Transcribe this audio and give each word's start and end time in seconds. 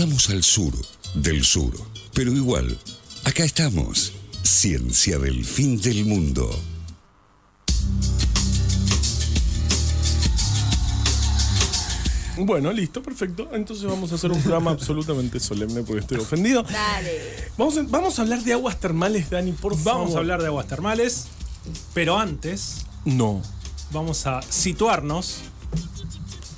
Estamos 0.00 0.30
al 0.30 0.42
sur 0.42 0.72
del 1.12 1.44
sur, 1.44 1.74
pero 2.14 2.32
igual, 2.32 2.78
acá 3.24 3.44
estamos. 3.44 4.14
Ciencia 4.42 5.18
del 5.18 5.44
fin 5.44 5.78
del 5.78 6.06
mundo. 6.06 6.48
Bueno, 12.38 12.72
listo, 12.72 13.02
perfecto. 13.02 13.50
Entonces 13.52 13.84
vamos 13.84 14.10
a 14.12 14.14
hacer 14.14 14.32
un 14.32 14.40
programa 14.40 14.70
absolutamente 14.70 15.38
solemne 15.38 15.82
porque 15.82 16.00
estoy 16.00 16.16
ofendido. 16.16 16.62
Dale. 16.62 17.50
Vamos 17.58 17.76
a, 17.76 17.82
vamos 17.82 18.18
a 18.18 18.22
hablar 18.22 18.42
de 18.42 18.54
aguas 18.54 18.80
termales, 18.80 19.28
Dani, 19.28 19.52
por 19.52 19.76
favor. 19.76 20.00
Vamos 20.00 20.14
a 20.16 20.20
hablar 20.20 20.40
de 20.40 20.46
aguas 20.46 20.66
termales, 20.66 21.26
pero 21.92 22.18
antes 22.18 22.86
No. 23.04 23.42
vamos 23.92 24.26
a 24.26 24.40
situarnos 24.40 25.40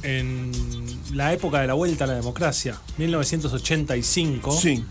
en 0.05 0.53
la 1.13 1.33
época 1.33 1.61
de 1.61 1.67
la 1.67 1.75
vuelta 1.75 2.05
a 2.05 2.07
la 2.07 2.15
democracia, 2.15 2.81
1985. 2.99 4.53
Sí. 4.53 4.85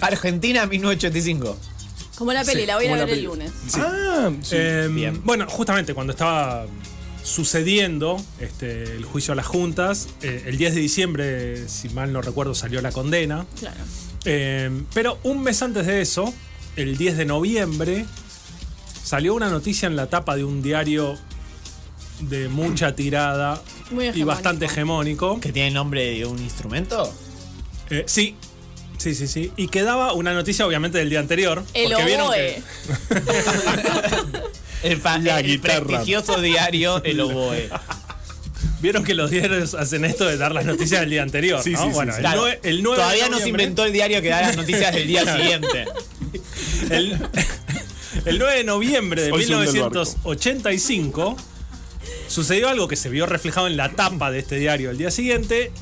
Argentina 0.00 0.66
1985. 0.66 1.56
Como 2.16 2.32
la 2.32 2.44
peli, 2.44 2.62
Sí, 2.62 2.66
la 2.66 2.76
voy 2.76 2.86
a 2.86 3.04
ver 3.04 3.10
el 3.10 3.24
lunes. 3.24 3.52
Ah, 3.76 4.30
sí. 4.42 4.56
Eh, 4.58 4.88
Bien. 4.90 5.20
Bueno, 5.24 5.46
justamente 5.48 5.94
cuando 5.94 6.12
estaba 6.12 6.66
sucediendo 7.22 8.22
este, 8.40 8.96
el 8.96 9.04
juicio 9.04 9.32
a 9.32 9.36
las 9.36 9.46
juntas, 9.46 10.08
eh, 10.22 10.44
el 10.46 10.58
10 10.58 10.74
de 10.74 10.80
diciembre, 10.80 11.68
si 11.68 11.88
mal 11.90 12.12
no 12.12 12.20
recuerdo, 12.22 12.54
salió 12.54 12.80
la 12.82 12.92
condena. 12.92 13.46
Claro. 13.58 13.80
Eh, 14.24 14.70
pero 14.92 15.18
un 15.22 15.42
mes 15.42 15.62
antes 15.62 15.86
de 15.86 16.00
eso, 16.00 16.32
el 16.76 16.96
10 16.98 17.16
de 17.16 17.24
noviembre, 17.24 18.06
salió 19.02 19.34
una 19.34 19.48
noticia 19.48 19.86
en 19.86 19.96
la 19.96 20.08
tapa 20.08 20.36
de 20.36 20.44
un 20.44 20.62
diario 20.62 21.16
de 22.20 22.48
mucha 22.48 22.94
tirada 22.94 23.60
Muy 23.90 24.08
y 24.08 24.22
bastante 24.22 24.66
hegemónico. 24.66 25.40
¿Que 25.40 25.52
tiene 25.52 25.68
el 25.68 25.74
nombre 25.74 26.04
de 26.14 26.26
un 26.26 26.38
instrumento? 26.38 27.12
Eh, 27.90 28.04
sí, 28.06 28.36
sí, 28.98 29.14
sí, 29.14 29.26
sí. 29.26 29.52
Y 29.56 29.68
quedaba 29.68 30.12
una 30.12 30.32
noticia, 30.34 30.66
obviamente, 30.66 30.98
del 30.98 31.10
día 31.10 31.20
anterior. 31.20 31.64
El 31.74 31.90
porque 31.90 32.04
vieron 32.04 32.26
oboe. 32.28 32.36
que, 32.36 32.62
El, 34.82 35.00
La 35.24 35.40
el 35.40 35.60
prestigioso 35.60 36.40
diario 36.40 37.02
El 37.04 37.20
Oboe. 37.20 37.68
vieron 38.80 39.04
que 39.04 39.14
los 39.14 39.30
diarios 39.30 39.74
hacen 39.74 40.04
esto 40.04 40.24
de 40.26 40.36
dar 40.36 40.52
las 40.52 40.64
noticias 40.64 41.00
del 41.00 41.10
día 41.10 41.22
anterior. 41.22 41.62
Sí, 41.62 41.72
¿no? 41.72 41.78
sí, 41.82 41.84
sí, 41.88 41.92
bueno, 41.94 42.12
sí. 42.12 42.16
el, 42.18 42.22
Claro, 42.22 42.46
nue- 42.46 42.58
el 42.62 42.82
9 42.82 42.96
de 42.96 43.02
Todavía 43.02 43.28
no 43.28 43.38
se 43.38 43.48
inventó 43.48 43.84
el 43.84 43.92
diario 43.92 44.22
que 44.22 44.28
da 44.28 44.40
las 44.42 44.56
noticias 44.56 44.94
del 44.94 45.06
día 45.06 45.36
siguiente. 45.36 45.84
El, 46.90 47.12
el 48.24 48.38
9 48.38 48.56
de 48.58 48.64
noviembre 48.64 49.22
de 49.22 49.32
Hoy 49.32 49.44
se 49.44 49.54
hunde 49.54 49.70
el 49.70 49.80
barco. 49.82 49.98
1985 50.00 51.36
sucedió 52.30 52.68
algo 52.68 52.86
que 52.86 52.96
se 52.96 53.08
vio 53.08 53.26
reflejado 53.26 53.66
en 53.66 53.76
la 53.76 53.90
tapa 53.90 54.30
de 54.30 54.38
este 54.38 54.56
diario 54.56 54.90
el 54.90 54.98
día 54.98 55.10
siguiente, 55.10 55.72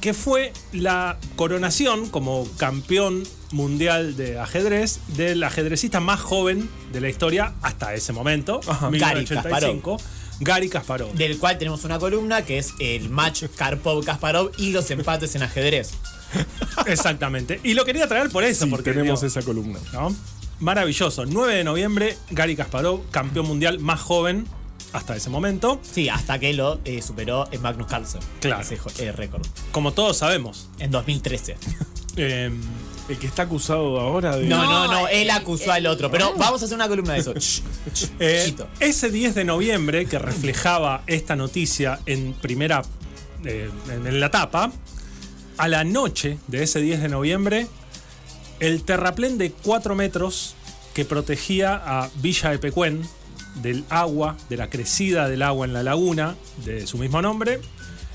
que 0.00 0.14
fue 0.14 0.52
la 0.72 1.18
coronación 1.36 2.08
como 2.08 2.48
campeón 2.56 3.24
mundial 3.52 4.16
de 4.16 4.38
ajedrez 4.38 5.00
del 5.08 5.42
ajedrecista 5.42 6.00
más 6.00 6.20
joven 6.20 6.68
de 6.92 7.00
la 7.02 7.08
historia 7.10 7.52
hasta 7.62 7.94
ese 7.94 8.12
momento, 8.12 8.60
Ajá. 8.66 8.90
1985, 8.90 10.00
Gary 10.40 10.68
Kasparov. 10.70 11.12
Del 11.14 11.36
cual 11.38 11.58
tenemos 11.58 11.84
una 11.84 11.98
columna 11.98 12.42
que 12.42 12.58
es 12.58 12.72
el 12.80 13.10
match 13.10 13.44
Karpov-Kasparov 13.58 14.52
y 14.56 14.70
los 14.70 14.90
empates 14.90 15.34
en 15.34 15.42
ajedrez. 15.42 15.90
Exactamente. 16.86 17.60
Y 17.64 17.74
lo 17.74 17.84
quería 17.84 18.06
traer 18.06 18.30
por 18.30 18.44
eso, 18.44 18.64
Sí, 18.64 18.70
porque 18.70 18.92
tenemos 18.92 19.20
digo, 19.20 19.28
esa 19.28 19.42
columna. 19.42 19.78
¿no? 19.92 20.14
Maravilloso. 20.60 21.26
9 21.26 21.54
de 21.54 21.64
noviembre, 21.64 22.16
Gary 22.30 22.56
Kasparov, 22.56 23.10
campeón 23.10 23.46
mundial 23.46 23.78
más 23.78 24.00
joven 24.00 24.46
hasta 24.92 25.16
ese 25.16 25.30
momento. 25.30 25.80
Sí, 25.82 26.08
hasta 26.08 26.38
que 26.38 26.52
lo 26.52 26.80
eh, 26.84 27.02
superó 27.02 27.48
en 27.52 27.60
Magnus 27.62 27.86
Carlsen. 27.88 28.20
Claro. 28.40 28.62
Ese 28.62 28.78
eh, 28.98 29.12
récord. 29.12 29.46
Como 29.72 29.92
todos 29.92 30.16
sabemos. 30.18 30.68
En 30.78 30.90
2013. 30.90 31.56
Eh, 32.20 32.50
El 33.08 33.16
que 33.16 33.28
está 33.28 33.42
acusado 33.42 34.00
ahora 34.00 34.36
de. 34.36 34.46
No, 34.46 34.64
no, 34.64 34.88
No, 34.90 35.06
él 35.06 35.18
el- 35.22 35.30
acusó 35.30 35.70
al 35.70 35.86
otro. 35.86 36.10
Pero 36.10 36.34
vamos 36.36 36.60
a 36.60 36.64
hacer 36.64 36.74
una 36.74 36.88
columna 36.88 37.12
de 37.12 37.20
eso. 37.20 37.32
eh, 38.18 38.52
ese 38.80 39.10
10 39.10 39.36
de 39.36 39.44
noviembre 39.44 40.06
que 40.06 40.18
reflejaba 40.18 41.02
esta 41.06 41.36
noticia 41.36 42.00
en 42.06 42.32
primera, 42.32 42.82
eh, 43.44 43.70
en, 43.92 44.04
en 44.04 44.18
la 44.18 44.32
tapa, 44.32 44.72
a 45.58 45.68
la 45.68 45.84
noche 45.84 46.38
de 46.48 46.64
ese 46.64 46.80
10 46.80 47.02
de 47.02 47.08
noviembre, 47.08 47.68
el 48.58 48.82
terraplén 48.82 49.38
de 49.38 49.52
4 49.52 49.94
metros 49.94 50.56
que 50.94 51.04
protegía 51.04 51.76
a 51.76 52.10
Villa 52.16 52.50
de 52.50 52.58
Pecuén 52.58 53.02
del 53.62 53.84
agua, 53.90 54.36
de 54.48 54.56
la 54.56 54.68
crecida 54.70 55.28
del 55.28 55.42
agua 55.42 55.66
en 55.66 55.72
la 55.72 55.82
laguna, 55.82 56.36
de 56.64 56.86
su 56.86 56.98
mismo 56.98 57.20
nombre, 57.22 57.60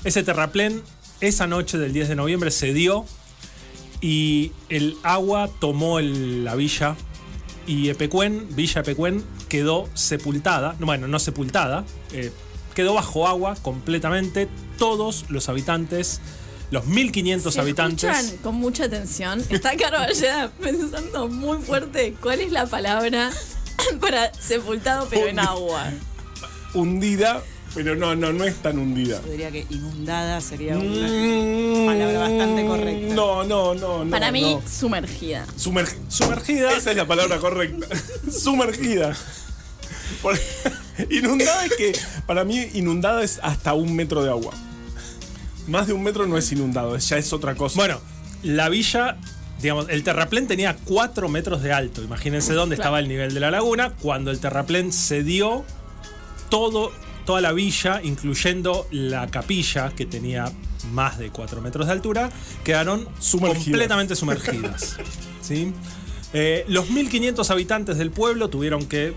ese 0.04 0.22
terraplén 0.22 0.82
esa 1.20 1.46
noche 1.46 1.78
del 1.78 1.92
10 1.92 2.08
de 2.08 2.16
noviembre 2.16 2.50
se 2.50 2.72
dio 2.74 3.06
y 4.00 4.52
el 4.68 4.96
agua 5.02 5.48
tomó 5.60 5.98
el- 5.98 6.44
la 6.44 6.54
villa 6.54 6.96
y 7.66 7.88
Epecuén, 7.88 8.46
Villa 8.50 8.82
Epecuén, 8.82 9.24
quedó 9.48 9.88
sepultada, 9.94 10.76
no, 10.78 10.86
bueno, 10.86 11.08
no 11.08 11.18
sepultada, 11.18 11.84
eh, 12.12 12.30
quedó 12.74 12.92
bajo 12.94 13.26
agua 13.26 13.54
completamente. 13.62 14.48
Todos 14.78 15.24
los 15.30 15.48
habitantes, 15.48 16.20
los 16.70 16.84
1500 16.86 17.54
Si 17.54 17.60
habitantes. 17.60 18.34
con 18.42 18.56
mucha 18.56 18.84
atención, 18.84 19.42
está 19.48 19.76
Carballeda 19.76 20.50
pensando 20.60 21.28
muy 21.28 21.58
fuerte 21.62 22.14
cuál 22.20 22.40
es 22.40 22.52
la 22.52 22.66
palabra 22.66 23.30
para 24.00 24.32
sepultado 24.34 25.06
pero 25.10 25.26
en 25.28 25.38
agua. 25.38 25.90
Hundida, 26.74 27.42
pero 27.74 27.94
no, 27.94 28.14
no, 28.16 28.32
no 28.32 28.44
es 28.44 28.56
tan 28.56 28.78
hundida. 28.78 29.20
Yo 29.24 29.30
diría 29.32 29.50
que 29.50 29.66
inundada 29.70 30.40
sería 30.40 30.76
una 30.78 31.06
Mm, 31.08 31.86
palabra 31.86 32.18
bastante 32.20 32.66
correcta. 32.66 33.14
No, 33.14 33.44
no, 33.44 33.74
no, 33.74 34.04
no. 34.04 34.10
Para 34.10 34.32
mí, 34.32 34.54
no. 34.54 34.62
sumergida. 34.68 35.46
Sumerg- 35.56 35.94
Sumergida. 36.08 36.72
Esa 36.76 36.90
es 36.90 36.96
la 36.96 37.06
palabra 37.06 37.38
correcta. 37.38 37.86
Sumergida. 38.30 39.16
Por- 40.22 40.38
inundada 41.10 41.64
es 41.66 41.74
que, 41.76 41.92
para 42.26 42.44
mí, 42.44 42.68
inundada 42.74 43.22
es 43.22 43.38
hasta 43.42 43.74
un 43.74 43.94
metro 43.94 44.22
de 44.24 44.30
agua. 44.30 44.52
Más 45.66 45.86
de 45.86 45.92
un 45.94 46.02
metro 46.02 46.26
no 46.26 46.36
es 46.36 46.50
inundado, 46.52 46.96
ya 46.98 47.16
es 47.16 47.32
otra 47.32 47.54
cosa. 47.54 47.76
Bueno, 47.76 48.00
la 48.42 48.68
villa, 48.68 49.16
digamos, 49.64 49.88
el 49.88 50.04
terraplén 50.04 50.46
tenía 50.46 50.76
4 50.84 51.26
metros 51.30 51.62
de 51.62 51.72
alto. 51.72 52.02
Imagínense 52.02 52.52
dónde 52.52 52.74
estaba 52.74 53.00
el 53.00 53.08
nivel 53.08 53.32
de 53.32 53.40
la 53.40 53.50
laguna. 53.50 53.94
Cuando 53.94 54.30
el 54.30 54.38
terraplén 54.38 54.92
cedió, 54.92 55.64
todo, 56.50 56.92
toda 57.24 57.40
la 57.40 57.52
villa, 57.52 58.02
incluyendo 58.02 58.86
la 58.90 59.26
capilla, 59.28 59.88
que 59.96 60.04
tenía 60.04 60.52
más 60.92 61.18
de 61.18 61.30
4 61.30 61.62
metros 61.62 61.86
de 61.86 61.92
altura, 61.94 62.30
quedaron 62.62 63.08
Sumergidas. 63.18 63.64
completamente 63.64 64.16
sumergidas. 64.16 64.98
¿sí? 65.40 65.72
Eh, 66.34 66.66
los 66.68 66.90
1500 66.90 67.50
habitantes 67.50 67.96
del 67.96 68.10
pueblo 68.10 68.50
tuvieron 68.50 68.84
que 68.84 69.14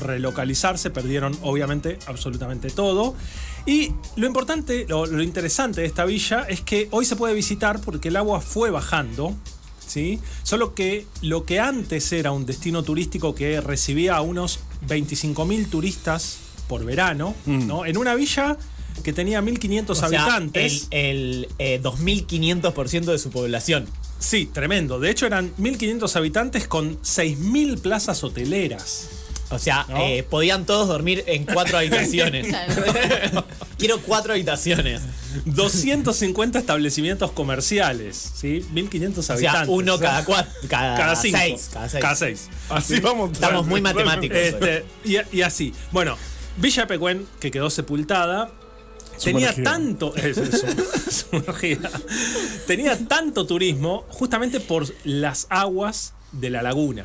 relocalizarse, 0.00 0.90
perdieron 0.90 1.36
obviamente 1.42 1.98
absolutamente 2.06 2.70
todo. 2.70 3.16
Y 3.66 3.94
lo 4.14 4.28
importante, 4.28 4.86
lo, 4.88 5.06
lo 5.06 5.24
interesante 5.24 5.80
de 5.80 5.88
esta 5.88 6.04
villa 6.04 6.46
es 6.48 6.60
que 6.60 6.86
hoy 6.92 7.04
se 7.04 7.16
puede 7.16 7.34
visitar 7.34 7.80
porque 7.80 8.10
el 8.10 8.16
agua 8.16 8.40
fue 8.40 8.70
bajando. 8.70 9.34
¿Sí? 9.88 10.20
Solo 10.44 10.74
que 10.74 11.06
lo 11.22 11.44
que 11.44 11.58
antes 11.60 12.12
era 12.12 12.30
un 12.32 12.46
destino 12.46 12.82
turístico 12.84 13.34
que 13.34 13.60
recibía 13.60 14.16
a 14.16 14.20
unos 14.20 14.60
25.000 14.86 15.68
turistas 15.68 16.38
por 16.68 16.84
verano, 16.84 17.34
¿no? 17.46 17.84
en 17.86 17.96
una 17.96 18.14
villa 18.14 18.56
que 19.02 19.12
tenía 19.12 19.40
1.500 19.40 19.90
O 19.90 19.94
sea, 19.94 20.06
habitantes. 20.08 20.88
el, 20.90 21.48
el 21.58 21.76
eh, 21.76 21.80
2500% 21.82 23.04
de 23.04 23.18
su 23.18 23.30
población. 23.30 23.86
Sí, 24.18 24.46
tremendo. 24.52 24.98
De 24.98 25.10
hecho, 25.10 25.24
eran 25.26 25.54
1.500 25.56 26.16
habitantes 26.16 26.66
con 26.66 27.00
6.000 27.02 27.80
plazas 27.80 28.22
hoteleras. 28.24 29.08
O 29.50 29.58
sea, 29.58 29.86
¿No? 29.88 29.96
eh, 29.98 30.26
podían 30.28 30.66
todos 30.66 30.88
dormir 30.88 31.24
en 31.26 31.44
cuatro 31.46 31.78
habitaciones. 31.78 32.48
Quiero 33.78 34.00
cuatro 34.02 34.32
habitaciones. 34.32 35.00
250 35.44 36.58
establecimientos 36.58 37.30
comerciales, 37.32 38.32
¿sí? 38.34 38.64
1.500 38.74 39.18
O 39.18 39.22
sea, 39.22 39.34
habitantes. 39.36 39.68
uno 39.68 39.98
cada 39.98 40.24
cuatro. 40.24 40.52
Cada, 40.68 40.96
Cada 40.96 41.16
cinco. 41.16 41.38
seis. 41.40 41.70
Cada 41.72 41.88
seis. 41.88 42.02
Cada 42.02 42.14
seis. 42.16 42.48
Así 42.68 43.00
vamos. 43.00 43.32
Estamos 43.32 43.66
muy 43.66 43.80
matemáticos. 43.80 44.36
Este, 44.36 44.84
y, 45.04 45.16
y 45.36 45.42
así. 45.42 45.72
Bueno, 45.92 46.16
Villa 46.56 46.86
Pecuén, 46.86 47.26
que 47.40 47.50
quedó 47.52 47.70
sepultada, 47.70 48.50
tenía 49.22 49.54
tanto. 49.62 50.12
es- 50.16 50.38
es 50.38 51.26
tenía 52.66 52.98
tanto 53.06 53.46
turismo 53.46 54.04
justamente 54.08 54.60
por 54.60 54.86
las 55.04 55.46
aguas 55.50 56.14
de 56.32 56.50
la 56.50 56.62
laguna. 56.62 57.02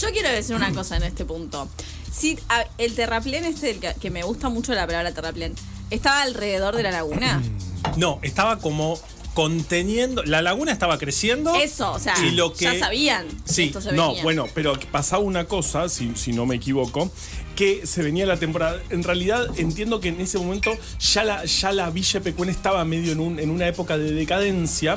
Yo 0.00 0.10
quiero 0.10 0.30
decir 0.30 0.56
una 0.56 0.72
cosa 0.72 0.96
en 0.96 1.02
este 1.04 1.24
punto. 1.24 1.68
Si 2.12 2.38
a- 2.48 2.64
el 2.78 2.94
terraplén 2.94 3.44
este, 3.44 3.76
que, 3.78 3.94
que 4.00 4.10
me 4.10 4.22
gusta 4.22 4.48
mucho 4.48 4.72
la 4.74 4.86
palabra 4.86 5.12
terraplén, 5.12 5.54
estaba 5.94 6.22
alrededor 6.22 6.76
de 6.76 6.82
la 6.82 6.90
laguna. 6.90 7.42
No, 7.98 8.18
estaba 8.22 8.58
como 8.60 8.98
conteniendo. 9.34 10.22
La 10.24 10.40
laguna 10.40 10.72
estaba 10.72 10.96
creciendo. 10.98 11.54
Eso, 11.56 11.92
o 11.92 11.98
sea, 11.98 12.14
Y 12.24 12.30
lo 12.30 12.54
que- 12.54 12.64
ya 12.64 12.78
sabían. 12.78 13.26
Sí, 13.44 13.64
esto 13.64 13.80
se 13.82 13.92
No, 13.92 14.08
venía. 14.08 14.22
bueno, 14.22 14.46
pero 14.54 14.72
pasaba 14.90 15.22
una 15.22 15.44
cosa, 15.44 15.88
si, 15.90 16.12
si 16.16 16.32
no 16.32 16.46
me 16.46 16.54
equivoco, 16.56 17.10
que 17.56 17.86
se 17.86 18.02
venía 18.02 18.24
la 18.26 18.38
temporada. 18.38 18.80
En 18.88 19.02
realidad 19.02 19.46
entiendo 19.58 20.00
que 20.00 20.08
en 20.08 20.20
ese 20.20 20.38
momento 20.38 20.72
ya 20.98 21.24
la, 21.24 21.44
ya 21.44 21.72
la 21.72 21.90
Villa 21.90 22.20
Pecuén 22.20 22.48
estaba 22.48 22.84
medio 22.86 23.12
en, 23.12 23.20
un- 23.20 23.38
en 23.38 23.50
una 23.50 23.68
época 23.68 23.98
de 23.98 24.12
decadencia. 24.12 24.96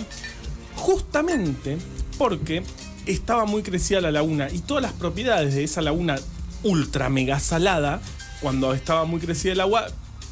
justamente 0.75 1.77
porque 2.17 2.63
estaba 3.05 3.45
muy 3.45 3.63
crecida 3.63 3.99
la 4.01 4.11
laguna 4.11 4.49
y 4.51 4.59
todas 4.59 4.81
las 4.83 4.93
propiedades 4.93 5.55
de 5.55 5.63
esa 5.63 5.81
laguna 5.81 6.17
ultra 6.63 7.09
mega 7.09 7.39
salada, 7.39 8.01
cuando 8.41 8.73
estaba 8.73 9.05
muy 9.05 9.19
crecida 9.19 9.53
el 9.53 9.59
agua, 9.61 9.87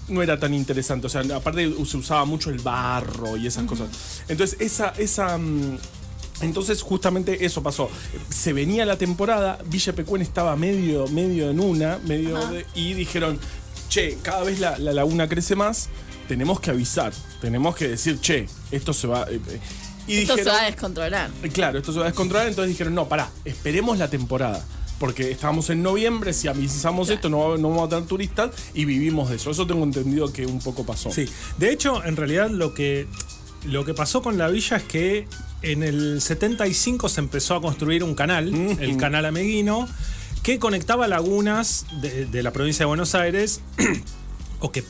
no 0.08 0.22
era 0.22 0.40
tan 0.40 0.54
interesante. 0.54 1.08
O 1.08 1.10
sea, 1.10 1.22
aparte 1.36 1.74
se 1.86 1.98
usaba 1.98 2.26
mucho 2.26 2.50
el 2.50 2.60
barro 2.60 3.38
y 3.38 3.48
esas 3.48 3.66
cosas. 3.66 3.88
Entonces, 4.28 4.58
esa, 4.60 4.90
esa. 4.98 5.38
mm, 5.38 5.78
entonces, 6.42 6.82
justamente 6.82 7.46
eso 7.46 7.64
pasó. 7.64 7.90
Se 8.30 8.52
venía 8.54 8.86
la 8.86 8.98
temporada, 8.98 9.58
Villa 9.66 9.94
Pecuén 9.94 10.22
estaba 10.22 10.56
medio, 10.56 11.08
medio 11.08 11.50
en 11.50 11.60
una, 11.60 11.98
medio 12.00 12.46
de- 12.48 12.66
y 12.76 12.94
dijeron, 12.94 13.40
che, 13.90 14.18
cada 14.22 14.44
vez 14.44 14.60
la, 14.60 14.78
la 14.78 14.92
laguna 14.92 15.30
crece 15.30 15.56
más, 15.56 15.88
tenemos 16.28 16.60
que 16.60 16.72
avisar, 16.72 17.14
tenemos 17.40 17.76
que 17.76 17.88
decir, 17.88 18.20
che, 18.20 18.48
esto 18.72 18.92
se 18.94 19.08
va. 19.08 19.24
eh, 19.30 19.40
eh". 19.48 19.60
Y 20.08 20.18
Esto 20.18 20.36
se 20.36 20.44
va 20.44 20.62
a 20.62 20.66
descontrolar. 20.66 21.32
Claro, 21.54 21.80
esto 21.80 21.92
se 21.94 21.98
va 22.00 22.06
a 22.06 22.10
descontrolar, 22.10 22.48
entonces 22.48 22.70
dijeron, 22.70 22.94
no, 22.94 23.08
pará, 23.10 23.30
esperemos 23.46 23.98
la 23.98 24.08
temporada. 24.10 24.64
Porque 25.00 25.32
estábamos 25.32 25.70
en 25.70 25.84
noviembre, 25.84 26.32
si 26.34 26.48
avisamos 26.48 27.10
esto, 27.10 27.30
no, 27.30 27.40
va- 27.50 27.58
no 27.58 27.70
vamos 27.70 27.88
a 27.88 27.90
tener 27.90 28.06
turistas 28.06 28.52
y 28.74 28.86
vivimos 28.86 29.30
de 29.30 29.36
eso. 29.36 29.52
Eso 29.52 29.68
tengo 29.68 29.84
entendido 29.84 30.32
que 30.32 30.46
un 30.46 30.60
poco 30.60 30.86
pasó. 30.86 31.12
Sí, 31.12 31.28
de 31.58 31.72
hecho, 31.72 32.04
en 32.06 32.16
realidad 32.16 32.50
lo 32.50 32.74
que, 32.74 33.08
lo 33.66 33.84
que 33.84 33.94
pasó 33.94 34.22
con 34.22 34.38
la 34.38 34.48
villa 34.48 34.78
es 34.78 34.84
que 34.84 35.28
en 35.62 35.84
el 35.84 36.22
75 36.22 37.10
se 37.10 37.20
empezó 37.20 37.56
a 37.56 37.62
construir 37.62 38.04
un 38.04 38.16
canal, 38.16 38.54
el 38.80 38.98
canal 38.98 39.26
Ameguino, 39.26 39.88
que 40.44 40.60
conectaba 40.60 41.08
lagunas 41.08 41.86
de, 42.02 42.26
de 42.28 42.44
la 42.44 42.54
provincia 42.54 42.84
de 42.84 42.88
Buenos 42.88 43.16
Aires, 43.16 43.62
o 44.60 44.72
que 44.72 44.84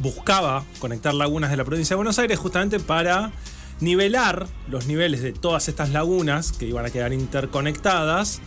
buscaba 0.00 0.64
conectar 0.80 1.14
lagunas 1.14 1.50
de 1.50 1.56
la 1.56 1.64
provincia 1.64 1.94
de 1.94 1.96
Buenos 1.96 2.18
Aires 2.18 2.38
justamente 2.38 2.78
para 2.78 3.32
nivelar 3.80 4.46
los 4.68 4.86
niveles 4.86 5.22
de 5.22 5.32
todas 5.32 5.68
estas 5.68 5.90
lagunas 5.90 6.52
que 6.52 6.66
iban 6.66 6.84
a 6.84 6.90
quedar 6.90 7.12
interconectadas, 7.14 8.40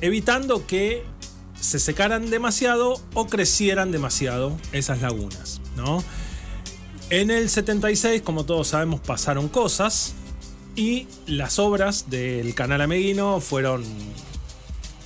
evitando 0.00 0.66
que 0.66 1.04
se 1.60 1.78
secaran 1.78 2.30
demasiado 2.30 3.00
o 3.14 3.26
crecieran 3.26 3.90
demasiado 3.90 4.56
esas 4.72 5.00
lagunas, 5.00 5.60
¿no? 5.76 6.02
En 7.10 7.30
el 7.30 7.48
76, 7.48 8.22
como 8.22 8.44
todos 8.44 8.68
sabemos, 8.68 9.00
pasaron 9.00 9.48
cosas 9.48 10.14
y 10.74 11.06
las 11.26 11.58
obras 11.58 12.10
del 12.10 12.54
canal 12.54 12.80
Ameguino 12.82 13.40
fueron 13.40 13.84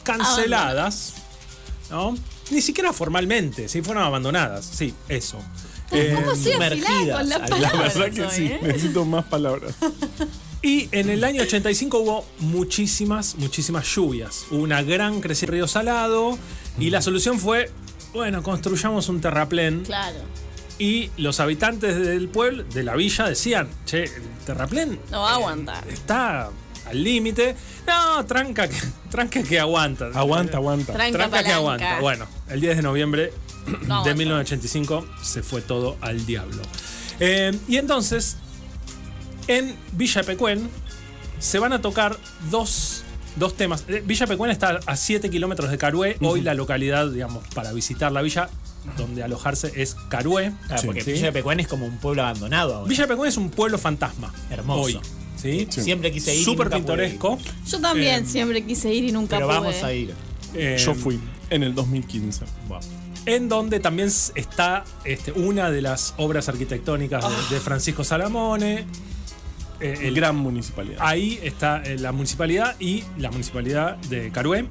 canceladas, 0.03 1.15
¿no? 1.91 2.17
Ni 2.51 2.63
siquiera 2.63 2.93
formalmente, 2.93 3.69
sí 3.69 3.83
fueron 3.83 4.03
abandonadas, 4.03 4.65
sí, 4.65 4.95
eso. 5.09 5.39
Eh, 5.93 6.15
¿Cómo 6.15 6.35
sumergidas 6.35 7.19
con 7.19 7.29
La 7.29 7.47
palabras 7.47 7.95
verdad 7.99 8.29
que 8.29 8.35
sí, 8.35 8.47
eh? 8.47 8.61
necesito 8.63 9.05
más 9.05 9.25
palabras. 9.27 9.75
Y 10.63 10.89
en 10.93 11.09
el 11.09 11.25
año 11.25 11.43
85 11.43 11.99
hubo 11.99 12.27
muchísimas, 12.39 13.37
muchísimas 13.37 13.87
lluvias. 13.95 14.45
Hubo 14.51 14.63
una 14.63 14.83
gran 14.83 15.21
crecida 15.21 15.47
del 15.47 15.55
río 15.55 15.69
Salado 15.69 16.39
y 16.79 16.91
la 16.91 17.01
solución 17.01 17.39
fue, 17.39 17.71
bueno, 18.13 18.43
construyamos 18.43 19.09
un 19.09 19.21
terraplén. 19.21 19.85
Claro. 19.85 20.19
Y 20.79 21.11
los 21.17 21.41
habitantes 21.41 21.97
del 21.99 22.29
pueblo, 22.29 22.65
de 22.65 22.83
la 22.83 22.95
villa, 22.97 23.27
decían, 23.29 23.69
che, 23.87 24.05
el 24.05 24.23
terraplén 24.47 24.99
No 25.11 25.21
va 25.23 25.33
a 25.33 25.35
aguantar. 25.35 25.87
está 25.89 26.51
al 26.87 27.03
límite. 27.05 27.55
No, 27.87 28.25
tranca 28.27 28.69
que, 28.69 28.77
tranca 29.11 29.43
que 29.43 29.61
aguanta. 29.61 30.11
Aguanta, 30.15 30.59
aguanta. 30.59 30.93
Tranca 30.93 31.19
Tranca 31.19 31.43
que 31.43 31.53
aguanta. 31.53 32.01
Bueno, 32.01 32.27
el 32.49 32.61
10 32.61 32.77
de 32.77 32.83
noviembre 32.83 33.33
No 33.67 33.73
de 34.05 34.11
aguantó. 34.11 34.15
1985 34.17 35.07
se 35.23 35.43
fue 35.43 35.63
todo 35.63 35.97
al 36.03 36.25
diablo. 36.27 36.63
Eh, 37.19 37.53
y 37.69 37.77
entonces, 37.77 38.39
en 39.51 39.75
Villa 39.93 40.23
Pecuén 40.23 40.69
se 41.39 41.59
van 41.59 41.73
a 41.73 41.81
tocar 41.83 42.17
dos, 42.51 43.03
dos 43.37 43.57
temas. 43.57 43.85
Eh, 43.89 44.03
Villa 44.07 44.27
Pecuén 44.27 44.51
está 44.51 44.79
a 44.87 44.97
7 44.97 45.29
kilómetros 45.31 45.71
de 45.71 45.79
Carué. 45.79 46.17
Hoy 46.21 46.41
la 46.43 46.55
localidad, 46.55 47.09
digamos, 47.11 47.43
para 47.55 47.73
visitar 47.73 48.13
la 48.13 48.23
villa, 48.23 48.49
donde 48.97 49.23
alojarse 49.23 49.73
es 49.75 49.97
Carué. 50.09 50.53
Claro, 50.67 50.83
porque 50.87 51.01
Sí. 51.03 51.13
Villa 51.13 51.27
de 51.27 51.33
Pecuén 51.33 51.61
es 51.61 51.69
como 51.69 51.87
un 51.87 51.99
pueblo 51.99 52.23
abandonado 52.23 52.77
ahora. 52.77 52.89
Villa 52.89 53.07
Pecuén 53.07 53.29
es 53.29 53.37
un 53.37 53.51
pueblo 53.51 53.77
fantasma. 53.79 54.33
Hermoso. 54.51 54.81
Hoy. 54.83 55.01
¿sí? 55.37 55.67
Siempre 55.71 56.13
quise 56.13 56.35
ir. 56.35 56.43
y 56.43 56.45
Súper 56.45 56.67
ir. 56.69 56.75
pintoresco. 56.75 57.39
Yo 57.67 57.81
también 57.81 58.25
Eh, 58.25 58.27
siempre 58.29 58.63
quise 58.65 58.93
ir 58.93 59.05
y 59.05 59.13
nunca 59.13 59.37
Pero 59.37 59.49
pude. 59.49 59.59
vamos 59.59 59.83
a 59.83 59.93
ir. 59.93 60.15
Eh, 60.55 60.77
Yo 60.85 60.95
fui 60.95 61.19
en 61.49 61.63
el 61.63 61.75
2015. 61.75 62.45
en 63.27 63.49
donde 63.49 63.81
también 63.81 64.09
está 64.35 64.85
este, 65.05 65.33
una 65.33 65.71
de 65.71 65.83
las 65.83 66.15
obras 66.17 66.49
arquitectónicas 66.49 67.25
de, 67.49 67.55
de 67.55 67.61
Francisco 67.61 68.03
Salamone. 68.05 68.87
Eh, 69.81 69.99
el- 70.09 70.15
Gran 70.15 70.37
municipalidad. 70.37 70.99
ahí 71.01 71.39
está 71.43 71.83
eh, 71.83 71.97
la 71.99 72.13
municipalidad 72.13 72.77
y 72.79 73.05
la 73.19 73.31
municipalidad 73.31 73.97
de 73.97 74.31
Carué 74.31 74.67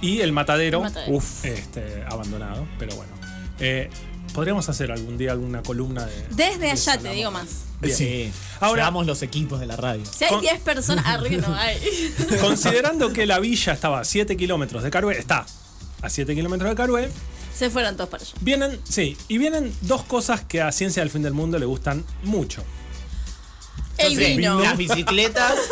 y 0.00 0.20
el 0.20 0.32
matadero, 0.32 0.78
El 0.78 0.84
matadero. 0.84 1.12
Uf, 1.16 1.44
este, 1.44 2.04
abandonado, 2.08 2.66
pero 2.78 2.94
bueno. 2.96 3.12
Eh, 3.60 3.90
Podríamos 4.34 4.66
hacer 4.70 4.90
algún 4.90 5.18
día 5.18 5.32
alguna 5.32 5.62
columna 5.62 6.06
de. 6.06 6.14
Desde 6.30 6.58
de 6.58 6.70
allá 6.70 6.96
te 6.98 7.10
digo 7.12 7.30
más. 7.30 7.48
Bien. 7.82 7.94
Sí. 7.94 8.32
Ahora- 8.60 8.84
vamos 8.84 9.04
los 9.06 9.20
equipos 9.22 9.60
de 9.60 9.66
la 9.66 9.76
radio. 9.76 10.02
Si 10.06 10.24
hay 10.24 10.30
Con- 10.30 10.40
10 10.40 10.58
personas, 10.62 11.04
arriba 11.04 11.46
no 11.48 11.54
hay. 11.54 11.76
Considerando 12.40 13.12
que 13.12 13.26
la 13.26 13.38
villa 13.40 13.74
estaba 13.74 14.00
a 14.00 14.04
7 14.04 14.34
kilómetros 14.38 14.82
de 14.82 14.90
Carué, 14.90 15.18
está 15.18 15.44
a 16.00 16.08
7 16.08 16.34
kilómetros 16.34 16.70
de 16.70 16.76
Carué, 16.76 17.10
Se 17.54 17.68
fueron 17.68 17.94
todos 17.96 18.08
para 18.08 18.22
allá. 18.22 18.32
vienen, 18.40 18.80
sí, 18.84 19.18
y 19.28 19.36
vienen 19.36 19.70
dos 19.82 20.02
cosas 20.04 20.40
que 20.42 20.62
a 20.62 20.72
Ciencia 20.72 21.02
del 21.02 21.10
Fin 21.10 21.20
del 21.22 21.34
Mundo 21.34 21.58
le 21.58 21.66
gustan 21.66 22.02
mucho. 22.22 22.64
El 23.98 24.16
Sí, 24.16 24.36
vino. 24.36 24.60
Las 24.60 24.76
bicicletas. 24.76 25.54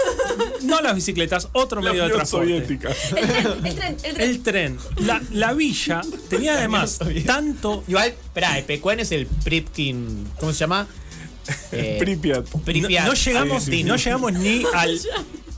No 0.63 0.81
las 0.81 0.95
bicicletas, 0.95 1.49
otro 1.53 1.81
La 1.81 1.91
medio 1.91 2.05
de 2.05 2.11
transporte. 2.11 2.47
Soviética. 2.49 2.91
El 3.17 3.27
tren, 3.27 3.65
el 3.65 3.75
tren, 3.75 3.97
el 4.05 4.15
tren. 4.15 4.21
El 4.31 4.43
tren. 4.43 4.79
La, 4.99 5.21
la 5.33 5.53
villa 5.55 6.03
tenía 6.29 6.55
además 6.55 6.99
tanto. 7.27 7.83
Igual, 7.89 8.09
espera, 8.09 8.57
el 8.59 8.65
Pecuén 8.65 9.01
es 9.01 9.11
el 9.13 9.27
Pripkin. 9.27 10.29
¿Cómo 10.39 10.53
se 10.53 10.59
llama? 10.61 10.87
Eh, 11.73 11.97
Pripyat. 11.99 12.49
No, 12.55 12.61
Pripyat. 12.63 13.07
no 13.07 13.15
llegamos, 13.15 13.65
Sí, 13.65 13.71
sí. 13.73 13.85
no 13.85 13.97
llegamos 13.97 14.33
ni 14.35 14.63
al 14.75 15.01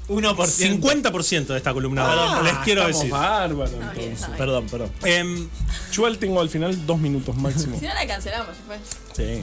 1%. 0.09 0.81
50% 0.81 1.47
de 1.47 1.56
esta 1.56 1.73
columna. 1.75 2.05
Ah, 2.06 2.41
les 2.43 2.55
quiero 2.64 2.87
decir. 2.87 3.11
bárbaros, 3.11 3.70
bien, 3.73 3.82
entonces. 3.82 4.12
está 4.14 4.26
bien. 4.29 4.38
Perdón, 4.38 4.67
perdón. 4.69 4.93
Em, 5.05 5.49
Yo 5.93 5.94
igual 5.97 6.19
tengo 6.19 6.41
al 6.41 6.49
final 6.49 6.87
dos 6.87 6.99
minutos 6.99 7.37
máximo. 7.37 7.79
Si 7.79 7.87
no 7.87 7.93
la 7.94 8.06
cancelamos, 8.06 8.49
ya 8.56 8.62
fue. 8.67 8.79
Sí. 9.14 9.43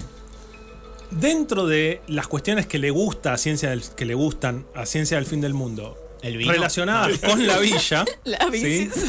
Dentro 1.12 1.66
de 1.68 2.02
las 2.08 2.28
cuestiones 2.28 2.68
que 2.68 2.80
le 2.80 2.92
gusta 2.92 3.34
a 3.34 3.38
ciencia 3.38 3.70
del, 3.70 3.82
que 3.84 4.06
le 4.06 4.14
gustan 4.14 4.66
a 4.76 4.86
Ciencia 4.86 5.18
del 5.18 5.26
Fin 5.26 5.42
del 5.42 5.54
Mundo, 5.54 5.98
El 6.22 6.38
vino. 6.38 6.52
relacionadas 6.52 7.18
con 7.26 7.46
la 7.48 7.58
villa, 7.60 8.06
La 8.24 8.46
bicis. 8.48 8.94
¿sí? 8.94 9.00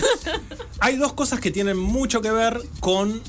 hay 0.81 0.97
dos 0.97 1.13
cosas 1.13 1.41
que 1.41 1.51
tienen 1.51 1.77
mucho 1.77 2.21
que 2.23 2.31
ver 2.31 2.61
con 2.81 3.21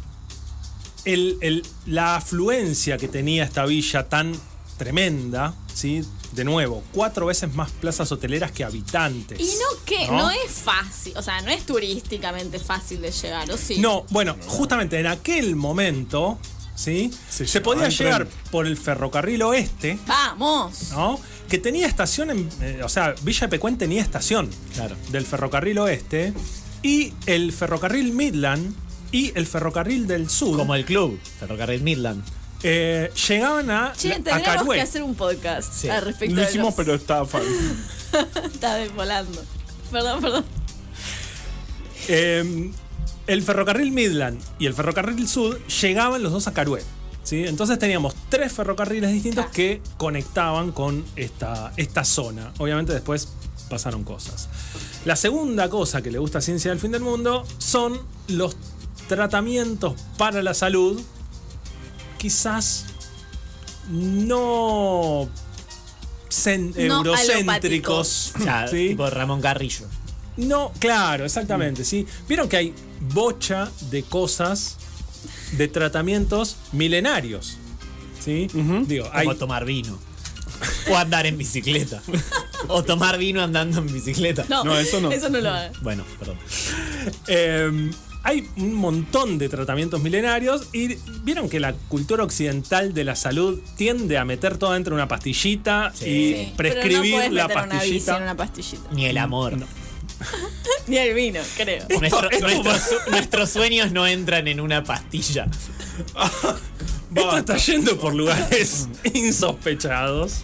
el- 1.05 1.37
el- 1.41 1.63
la 1.87 2.15
afluencia 2.17 2.97
que 2.97 3.07
tenía 3.07 3.43
esta 3.43 3.65
villa 3.65 4.07
tan 4.07 4.33
tremenda, 4.77 5.53
¿sí? 5.73 6.03
De 6.33 6.43
nuevo, 6.45 6.81
cuatro 6.93 7.25
veces 7.25 7.53
más 7.53 7.71
plazas 7.71 8.09
hoteleras 8.11 8.51
que 8.51 8.63
habitantes. 8.63 9.37
Y 9.39 9.43
no 9.45 9.83
que 9.85 10.07
¿no? 10.07 10.17
no 10.17 10.31
es 10.31 10.51
fácil, 10.51 11.13
o 11.17 11.21
sea, 11.21 11.41
no 11.41 11.51
es 11.51 11.65
turísticamente 11.65 12.57
fácil 12.57 13.01
de 13.01 13.11
llegar, 13.11 13.51
¿o 13.51 13.57
sí? 13.57 13.79
No, 13.79 14.05
bueno, 14.11 14.37
justamente 14.47 14.97
en 14.99 15.07
aquel 15.07 15.55
momento, 15.57 16.39
¿sí? 16.75 17.11
Se 17.29 17.47
Se, 17.47 17.61
podía 17.61 17.89
llegar 17.89 18.25
tren. 18.27 18.39
por 18.51 18.65
el 18.67 18.77
ferrocarril 18.77 19.41
oeste, 19.43 19.97
Vamos. 20.07 20.91
¿no? 20.91 21.19
Que 21.49 21.57
tenía 21.57 21.87
estación 21.87 22.29
en. 22.31 22.49
eh, 22.61 22.81
o 22.83 22.89
sea, 22.89 23.13
Villa 23.23 23.41
de 23.41 23.47
Pecuén 23.49 23.77
tenía 23.77 24.01
estación 24.01 24.49
Claro. 24.73 24.95
del 25.09 25.25
ferrocarril 25.25 25.77
oeste 25.79 26.33
y 26.81 27.13
el 27.25 27.51
ferrocarril 27.53 28.13
Midland 28.13 28.73
y 29.11 29.31
el 29.37 29.45
ferrocarril 29.45 30.07
del 30.07 30.29
sur 30.29 30.57
Como 30.57 30.73
el 30.75 30.85
club, 30.85 31.19
Ferrocarril 31.39 31.81
Midland. 31.83 32.23
eh, 32.63 33.11
llegaban 33.27 33.69
a, 33.69 33.91
Che, 33.93 34.09
a 34.11 34.15
tendríamos 34.15 34.45
Carué. 34.45 34.75
que 34.77 34.81
hacer 34.83 35.03
un 35.03 35.15
podcast 35.15 35.73
Sí. 35.73 35.89
al 35.89 36.03
respecto 36.05 36.35
Lo 36.35 36.41
de 36.41 36.47
hicimos, 36.47 36.67
los- 36.67 36.75
pero 36.75 36.95
estaba. 36.95 37.27
Está 38.53 38.77
volando. 38.95 39.43
Perdón, 39.91 40.21
perdón. 40.21 40.45
Eh, 42.07 42.71
el 43.27 43.41
ferrocarril 43.43 43.91
Midland 43.91 44.41
y 44.59 44.65
el 44.65 44.73
ferrocarril 44.73 45.27
Sud 45.27 45.57
llegaban 45.81 46.21
los 46.23 46.31
dos 46.31 46.47
a 46.47 46.53
Carué. 46.53 46.83
¿sí? 47.23 47.45
Entonces 47.45 47.77
teníamos 47.79 48.15
tres 48.29 48.51
ferrocarriles 48.51 49.11
distintos 49.13 49.45
que 49.47 49.81
conectaban 49.97 50.71
con 50.71 51.05
esta, 51.15 51.71
esta 51.77 52.03
zona. 52.03 52.51
Obviamente 52.57 52.93
después 52.93 53.27
pasaron 53.69 54.03
cosas. 54.03 54.49
La 55.05 55.15
segunda 55.15 55.69
cosa 55.69 56.01
que 56.01 56.11
le 56.11 56.19
gusta 56.19 56.39
a 56.39 56.41
Ciencia 56.41 56.71
del 56.71 56.79
Fin 56.79 56.91
del 56.91 57.01
Mundo 57.01 57.45
son 57.57 57.99
los 58.27 58.55
tratamientos 59.07 59.93
para 60.17 60.41
la 60.43 60.53
salud. 60.53 61.01
Quizás 62.17 62.85
no 63.89 65.27
cen- 66.29 66.73
No 66.87 66.97
eurocéntricos. 66.97 68.33
O 68.39 68.43
sea, 68.43 68.67
¿sí? 68.67 68.89
tipo 68.89 69.09
Ramón 69.09 69.41
Carrillo. 69.41 69.85
No, 70.37 70.71
claro, 70.79 71.25
exactamente, 71.25 71.83
sí. 71.83 72.05
Vieron 72.27 72.47
que 72.49 72.57
hay 72.57 72.73
bocha 73.13 73.69
de 73.89 74.03
cosas, 74.03 74.77
de 75.57 75.67
tratamientos 75.67 76.57
milenarios. 76.71 77.57
¿Sí? 78.19 78.47
Digo, 78.87 79.09
hay. 79.11 79.25
Como 79.25 79.37
tomar 79.37 79.65
vino. 79.65 79.97
O 80.91 80.95
andar 80.97 81.25
en 81.25 81.37
bicicleta. 81.37 82.01
O 82.67 82.83
tomar 82.83 83.17
vino 83.17 83.41
andando 83.41 83.79
en 83.79 83.91
bicicleta. 83.91 84.45
No, 84.47 84.63
No, 84.63 84.77
eso 84.77 85.01
no. 85.01 85.11
Eso 85.11 85.29
no 85.29 85.39
lo 85.41 85.49
haga. 85.49 85.71
Bueno, 85.81 86.03
perdón. 86.19 86.37
Eh, 87.27 87.91
hay 88.23 88.47
un 88.57 88.75
montón 88.75 89.39
de 89.39 89.49
tratamientos 89.49 89.99
milenarios 89.99 90.67
y 90.71 90.95
vieron 91.23 91.49
que 91.49 91.59
la 91.59 91.73
cultura 91.73 92.23
occidental 92.23 92.93
de 92.93 93.03
la 93.03 93.15
salud 93.15 93.59
tiende 93.77 94.19
a 94.19 94.25
meter 94.25 94.57
todo 94.59 94.73
dentro 94.73 94.95
de 94.95 95.01
una 95.01 95.07
pastillita 95.07 95.91
Sí. 95.95 96.05
y 96.05 96.33
Sí, 96.45 96.53
prescribir 96.55 97.15
pero 97.15 97.29
no 97.29 97.35
la 97.35 97.47
meter 97.47 97.57
una 97.63 97.65
bici 97.65 97.77
pastillita. 97.79 98.17
en 98.17 98.23
una 98.23 98.37
pastillita. 98.37 98.89
Ni 98.91 99.05
el 99.07 99.17
amor. 99.17 99.57
Ni 100.87 100.97
el 100.97 101.13
vino, 101.13 101.39
creo. 101.57 101.85
Nuestro- 101.99 102.29
esto- 102.29 102.47
nuestros, 102.47 102.81
su- 102.81 103.11
nuestros 103.11 103.49
sueños 103.49 103.91
no 103.91 104.05
entran 104.07 104.47
en 104.47 104.59
una 104.59 104.83
pastilla. 104.83 105.47
Esto 107.15 107.37
está 107.37 107.57
yendo 107.57 107.99
por 107.99 108.13
lugares 108.15 108.87
insospechados. 109.13 110.41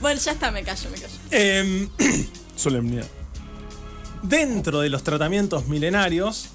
Bueno, 0.00 0.18
ya 0.20 0.32
está, 0.32 0.50
me 0.50 0.62
callo, 0.62 0.88
me 0.90 0.96
callo. 0.96 1.12
Eh, 1.30 1.88
Solemnidad. 2.56 3.06
dentro 4.22 4.80
de 4.80 4.88
los 4.88 5.02
tratamientos 5.04 5.68
milenarios, 5.68 6.46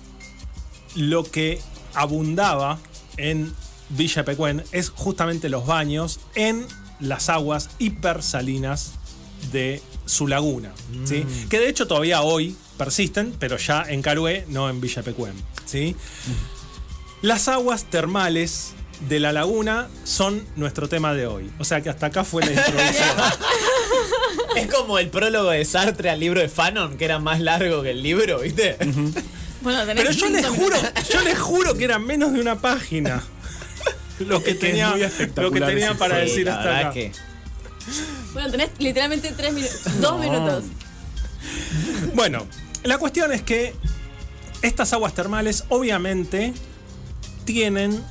lo 0.96 1.24
que 1.24 1.62
abundaba 1.94 2.80
en 3.18 3.54
Villa 3.90 4.26
Pecuén 4.26 4.64
es 4.72 4.90
justamente 4.90 5.50
los 5.50 5.68
baños 5.68 6.20
en 6.36 6.66
las 7.00 7.30
aguas 7.30 7.70
hipersalinas 7.78 8.94
de 9.52 9.82
su 10.06 10.28
laguna. 10.28 10.72
¿sí? 11.06 11.26
Que 11.50 11.60
de 11.60 11.70
hecho 11.70 11.88
todavía 11.88 12.22
hoy 12.22 12.56
persisten, 12.78 13.34
pero 13.40 13.58
ya 13.58 13.84
en 13.88 14.02
Carué, 14.02 14.46
no 14.50 14.70
en 14.70 14.82
Villa 14.82 15.04
Pecuén. 15.04 15.34
¿sí? 15.66 15.96
Las 17.22 17.48
aguas 17.48 17.86
termales 17.86 18.72
de 19.08 19.20
la 19.20 19.32
laguna 19.32 19.88
son 20.04 20.46
nuestro 20.56 20.88
tema 20.90 21.14
de 21.14 21.28
hoy. 21.28 21.52
O 21.60 21.64
sea 21.64 21.82
que 21.82 21.90
hasta 21.90 22.08
acá 22.08 22.24
fue 22.24 22.44
la 22.46 22.52
introducción. 22.52 23.18
Es 24.56 24.68
como 24.68 25.00
el 25.00 25.10
prólogo 25.10 25.50
de 25.52 25.64
Sartre 25.64 26.10
al 26.10 26.20
libro 26.20 26.42
de 26.42 26.50
Fanon, 26.50 26.98
que 26.98 27.06
era 27.06 27.20
más 27.20 27.40
largo 27.40 27.82
que 27.84 27.92
el 27.92 28.04
libro, 28.04 28.40
¿viste? 28.40 28.76
Bueno, 29.62 29.86
tenés 29.86 30.04
Pero 30.04 30.12
yo 30.12 30.30
les 30.30 30.46
juro, 30.46 30.76
yo 31.14 31.22
les 31.22 31.40
juro 31.40 31.74
que 31.78 31.86
era 31.86 32.00
menos 32.00 32.34
de 32.34 32.42
una 32.42 32.60
página. 32.60 33.24
Lo 34.20 34.44
que 34.44 34.52
Es 34.52 34.58
que 34.58 34.68
tenía, 34.68 34.94
lo 35.36 35.52
que 35.52 35.62
tenía 35.62 35.94
para 35.96 36.16
Sí, 36.16 36.22
decir 36.30 36.50
hasta 36.50 36.80
acá. 36.80 36.92
que- 36.92 37.12
Bueno, 38.34 38.50
tenés 38.50 38.70
literalmente 38.80 39.32
tres 39.36 39.54
minutos. 39.54 39.82
Dos 40.02 40.20
minutos. 40.20 40.64
Bueno, 42.14 42.46
la 42.84 42.98
cuestión 42.98 43.32
es 43.32 43.42
que 43.42 43.74
estas 44.62 44.94
aguas 44.94 45.14
termales 45.14 45.66
obviamente 45.70 46.54
tienen, 47.46 48.02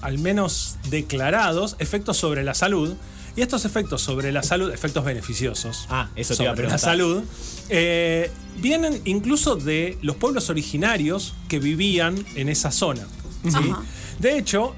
al 0.00 0.18
menos 0.18 0.76
declarados, 0.88 1.76
efectos 1.78 2.16
sobre 2.16 2.42
la 2.42 2.54
salud. 2.54 2.94
Y 3.34 3.40
estos 3.40 3.64
efectos 3.64 4.02
sobre 4.02 4.30
la 4.30 4.42
salud, 4.42 4.70
efectos 4.74 5.06
beneficiosos 5.06 5.86
Ah, 5.88 6.10
eso 6.16 6.36
te 6.36 6.42
iba 6.42 6.52
a 6.52 6.54
sobre 6.54 6.68
la 6.68 6.76
salud, 6.76 7.22
eh, 7.70 8.30
vienen 8.58 9.00
incluso 9.06 9.56
de 9.56 9.96
los 10.02 10.16
pueblos 10.16 10.50
originarios 10.50 11.34
que 11.48 11.58
vivían 11.58 12.22
en 12.34 12.50
esa 12.50 12.70
zona. 12.70 13.06
De 14.18 14.36
hecho, 14.36 14.74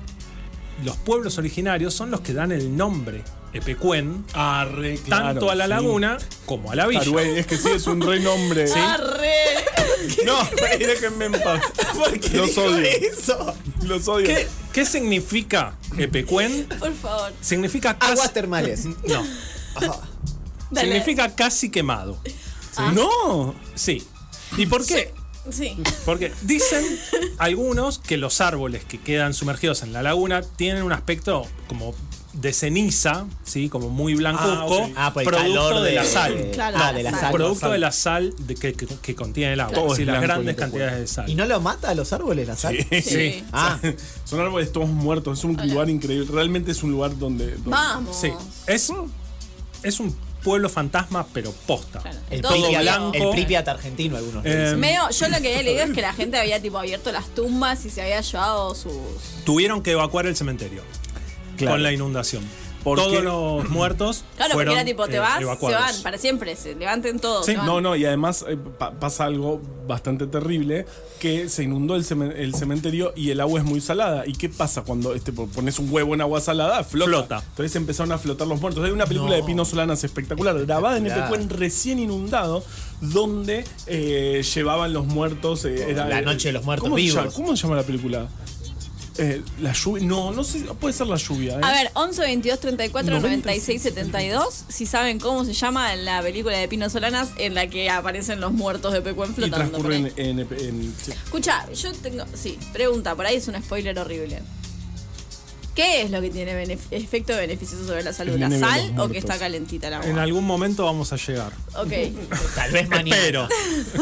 los 0.85 0.97
pueblos 0.99 1.37
originarios 1.39 1.95
son 1.95 2.13
los 2.13 2.21
que 2.21 2.33
dan 2.33 2.53
el 2.53 2.77
nombre 2.77 3.25
Ah, 4.35 4.67
claro, 5.05 5.25
tanto 5.27 5.51
a 5.51 5.55
la 5.55 5.65
sí. 5.65 5.71
laguna 5.71 6.19
como 6.47 6.73
a 6.73 6.75
la 6.75 6.87
villa. 6.87 7.23
Es 7.23 7.47
que 7.47 7.57
sí, 7.57 7.69
es 7.75 7.87
un 7.87 8.01
renombre. 8.01 8.71
¡Arre! 8.77 9.35
No, 10.27 10.37
déjenme 10.79 11.27
en 11.27 11.33
paz. 11.33 11.63
Los 12.35 12.59
odio. 12.59 12.87
Eso. 12.87 13.55
Los 13.83 14.07
odio. 14.07 14.27
¿Qué, 14.27 14.47
qué 14.73 14.85
significa 14.85 15.79
Epecuén? 15.97 16.67
Por 16.79 16.93
favor. 16.95 17.33
Significa 17.41 17.99
casi, 17.99 18.13
Aguas 18.13 18.33
termales. 18.35 18.85
No, 18.85 19.25
Dale. 20.71 20.89
significa 20.89 21.35
casi 21.35 21.71
quemado. 21.71 22.19
No. 22.93 23.55
Sí. 23.75 24.07
¿Y 24.59 24.67
por 24.67 24.85
qué? 24.85 25.15
Sí. 25.51 25.77
Porque 26.05 26.33
dicen 26.43 26.85
algunos 27.39 27.99
que 27.99 28.17
los 28.17 28.41
árboles 28.41 28.85
que 28.85 29.01
quedan 29.01 29.33
sumergidos 29.35 29.83
en 29.83 29.93
la 29.93 30.03
laguna 30.03 30.43
tienen 30.43 30.83
un 30.83 30.93
aspecto 30.93 31.47
como 31.67 31.95
de 32.35 32.53
ceniza, 32.53 33.27
¿sí? 33.45 33.69
Como 33.69 33.89
muy 33.91 34.15
blancuzco, 34.15 34.51
Ah, 34.51 34.87
ok. 34.87 34.93
Ah, 34.97 35.13
por 35.15 35.23
el 35.23 35.29
producto 35.29 35.53
calor 35.55 35.83
de, 35.83 35.89
de- 35.91 35.95
la 35.97 36.05
sal. 36.05 36.49
Claro, 36.53 36.77
ah, 36.81 36.93
de 36.93 37.03
la 37.03 37.11
sal. 37.13 37.21
sal. 37.21 37.33
Producto 37.33 37.71
de 37.71 37.79
la 37.79 37.93
sal 37.93 38.35
de 38.39 38.55
que, 38.57 38.73
que- 38.75 38.87
que 38.87 39.15
contiene 39.15 39.53
el 39.55 39.61
agua. 39.61 39.95
Sí, 39.97 40.03
es 40.03 40.09
las 40.09 40.21
grandes 40.21 40.57
cantidades 40.57 40.99
de 40.99 41.07
sal. 41.07 41.29
¿Y 41.31 41.35
no 41.37 41.47
lo 41.47 41.61
mata 41.61 41.91
a 41.91 41.95
los 41.95 42.13
árboles 42.13 42.47
la 42.49 42.57
sal? 42.57 42.77
Sí. 42.91 43.03
Sí. 43.03 43.45
Ah, 43.53 43.79
Son 44.25 44.41
árboles 44.41 44.73
todos 44.73 44.89
muertos. 44.89 45.39
Es 45.39 45.45
un 45.45 45.57
lugar 45.57 45.89
increíble. 45.89 46.27
Realmente 46.31 46.73
es 46.73 46.83
un 46.83 46.91
lugar 46.93 47.17
donde. 47.19 47.53
donde- 47.53 47.71
Vamos. 47.71 48.17
Sí. 48.21 48.31
Es, 48.67 48.91
es 49.83 50.01
un 50.01 50.17
pueblo 50.43 50.69
fantasma, 50.69 51.27
pero 51.33 51.53
posta. 51.67 52.01
Claro. 52.01 52.19
el 52.31 52.43
Todo 52.43 52.53
Pripyat, 52.53 52.83
blanco. 52.83 53.13
el 53.15 53.31
Pripyat 53.31 53.69
argentino, 53.69 54.17
algunos. 54.19 54.45
Eh. 54.45 54.75
Medio, 54.77 55.09
yo 55.09 55.29
lo 55.29 55.41
que 55.41 55.49
había 55.49 55.63
leído 55.63 55.85
es 55.85 55.93
que 55.93 56.03
la 56.03 56.13
gente 56.13 56.39
había 56.39 56.61
tipo 56.61 56.77
abierto 56.79 57.11
las 57.13 57.29
tumbas 57.29 57.85
y 57.87 57.91
se 57.91 58.03
había 58.03 58.21
llevado 58.21 58.75
sus. 58.75 58.93
Tuvieron 59.45 59.83
que 59.83 59.93
evacuar 59.93 60.27
el 60.27 60.37
cementerio 60.37 60.83
Claro. 61.57 61.75
con 61.75 61.83
la 61.83 61.93
inundación. 61.93 62.43
Porque- 62.85 63.03
Todos 63.03 63.25
los 63.25 63.71
muertos 63.71 64.25
Claro, 64.37 64.53
porque 64.53 64.67
fueron 64.67 64.75
era 64.75 64.85
tipo, 64.85 65.07
te 65.07 65.17
eh, 65.17 65.19
vas, 65.19 65.41
evacuados. 65.41 65.81
se 65.87 65.93
van 65.95 66.03
para 66.03 66.19
siempre, 66.19 66.55
se 66.55 66.75
levanten 66.75 67.19
todos. 67.19 67.47
Sí. 67.47 67.55
No, 67.57 67.81
no, 67.81 67.97
y 67.97 68.05
además 68.05 68.45
eh, 68.47 68.59
pa- 68.79 68.91
pasa 68.93 69.25
algo 69.25 69.59
bastante 69.89 70.27
terrible, 70.27 70.85
que 71.19 71.49
se 71.49 71.63
inundó 71.63 71.97
el, 71.97 72.05
cemen- 72.05 72.35
el 72.37 72.55
cementerio 72.55 73.15
y 73.17 73.31
el 73.31 73.41
agua 73.41 73.61
es 73.61 73.65
muy 73.65 73.81
salada. 73.81 74.25
¿Y 74.27 74.35
qué 74.35 74.51
pasa 74.51 74.83
cuando 74.83 75.15
este, 75.15 75.33
po- 75.33 75.47
pones 75.47 75.79
un 75.79 75.91
huevo 75.91 76.13
en 76.13 76.21
agua 76.21 76.43
salada? 76.43 76.85
Flota. 76.85 77.11
Flota. 77.11 77.43
Entonces 77.49 77.75
empezaron 77.77 78.13
a 78.13 78.19
flotar 78.19 78.47
los 78.49 78.61
muertos. 78.61 78.85
Hay 78.85 78.91
una 78.91 79.07
película 79.07 79.31
No. 79.31 79.37
de 79.37 79.43
Pino 79.45 79.65
Solanas 79.65 80.05
espectacular, 80.05 80.55
grabada 80.67 80.99
en 80.99 81.07
Espectacular. 81.07 81.41
Epecuén 81.41 81.59
recién 81.59 81.99
inundado, 82.01 82.63
donde 83.01 83.65
eh, 83.87 84.43
llevaban 84.55 84.93
los 84.93 85.07
muertos. 85.07 85.65
eh, 85.65 85.87
era, 85.91 86.07
La 86.07 86.21
noche 86.21 86.49
de 86.49 86.53
los 86.53 86.65
muertos 86.65 86.85
¿cómo 86.85 86.97
se 86.97 87.03
vivos. 87.03 87.17
llama- 87.17 87.33
¿Cómo 87.35 87.57
se 87.57 87.63
llama 87.63 87.77
la 87.77 87.83
película? 87.85 88.29
Eh, 89.17 89.43
la 89.61 89.73
lluvia. 89.73 90.05
No, 90.05 90.33
no 90.33 90.43
sé, 90.43 90.61
puede 90.81 90.93
ser 90.93 91.07
la 91.07 91.17
lluvia. 91.17 91.55
¿eh? 91.55 91.61
A 91.63 91.71
ver, 91.71 91.91
11, 91.95 92.21
22, 92.23 92.59
34, 92.61 93.11
90. 93.21 93.29
96, 93.29 93.83
72. 93.83 94.65
Si 94.69 94.87
saben 94.87 95.21
cómo 95.21 95.45
se 95.45 95.53
llama 95.53 95.95
la 95.95 96.21
película 96.21 96.57
de 96.59 96.67
Pino 96.67 96.91
Solanas 96.91 97.29
en 97.39 97.55
la 97.55 97.69
que 97.69 97.89
aparecen 97.91 98.41
los 98.41 98.53
muertos 98.53 98.93
de 98.93 99.03
Pecuen 99.03 99.33
flotando. 99.35 99.57
transcurre 99.79 99.97
en. 99.99 100.13
en- 100.17 100.39
en- 100.41 100.95
sí. 101.01 101.13
Escucha, 101.13 101.71
yo 101.73 101.93
tengo. 101.93 102.25
Sí, 102.35 102.59
pregunta, 102.73 103.15
por 103.15 103.27
ahí 103.27 103.37
es 103.37 103.47
un 103.47 103.55
spoiler 103.63 103.97
horrible. 103.99 104.41
¿Qué 105.75 106.03
es 106.03 106.11
lo 106.13 106.21
que 106.21 106.31
tiene 106.31 106.53
benef- 106.55 106.87
efecto 106.93 107.35
beneficioso 107.37 107.85
sobre 107.85 108.05
la 108.05 108.13
salud? 108.13 108.37
¿La 108.39 108.49
sal 108.49 108.95
o 108.97 109.09
que 109.09 109.19
está 109.19 109.39
calentita 109.39 109.89
el 109.89 109.95
agua? 109.95 110.09
En 110.09 110.19
algún 110.21 110.45
momento 110.45 110.85
vamos 110.85 111.13
a 111.13 111.17
llegar. 111.17 111.53
Ok, 111.77 111.93
Tal 112.55 112.71
vez 112.71 112.89
mañana. 112.91 113.49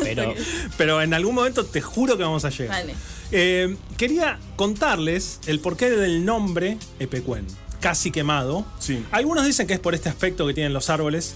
Pero 0.02 0.34
Pero 0.76 1.00
en 1.00 1.14
algún 1.14 1.34
momento 1.34 1.64
te 1.64 1.80
juro 1.80 2.18
que 2.18 2.24
vamos 2.24 2.44
a 2.44 2.50
llegar. 2.50 2.76
Dale. 2.78 2.94
Eh, 3.32 3.76
quería 3.96 4.38
contarles 4.56 5.40
el 5.46 5.58
porqué 5.60 5.90
del 5.90 6.24
nombre 6.24 6.78
Epecuén. 6.98 7.46
Casi 7.80 8.10
quemado. 8.12 8.64
Sí. 8.78 9.04
Algunos 9.10 9.44
dicen 9.46 9.66
que 9.66 9.74
es 9.74 9.80
por 9.80 9.94
este 9.94 10.08
aspecto 10.08 10.46
que 10.46 10.54
tienen 10.54 10.72
los 10.72 10.88
árboles. 10.90 11.34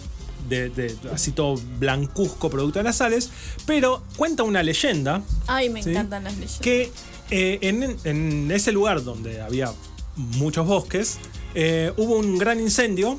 De, 0.48 0.68
de- 0.70 0.94
así 1.12 1.32
todo 1.32 1.60
blancuzco 1.80 2.48
producto 2.50 2.78
de 2.78 2.84
las 2.84 2.96
sales. 2.98 3.30
Pero 3.66 4.04
cuenta 4.16 4.44
una 4.44 4.62
leyenda 4.62 5.22
Ay, 5.48 5.70
me 5.70 5.82
Sí. 5.82 5.90
encantan 5.90 6.22
las 6.22 6.34
leyendas. 6.34 6.60
que 6.60 6.92
eh, 7.32 7.58
en, 7.62 7.96
en 8.04 8.50
ese 8.52 8.70
lugar 8.70 9.02
donde 9.02 9.40
había 9.40 9.72
muchos 10.14 10.64
bosques, 10.66 11.18
eh, 11.56 11.92
hubo 11.96 12.16
un 12.18 12.38
gran 12.38 12.60
incendio 12.60 13.18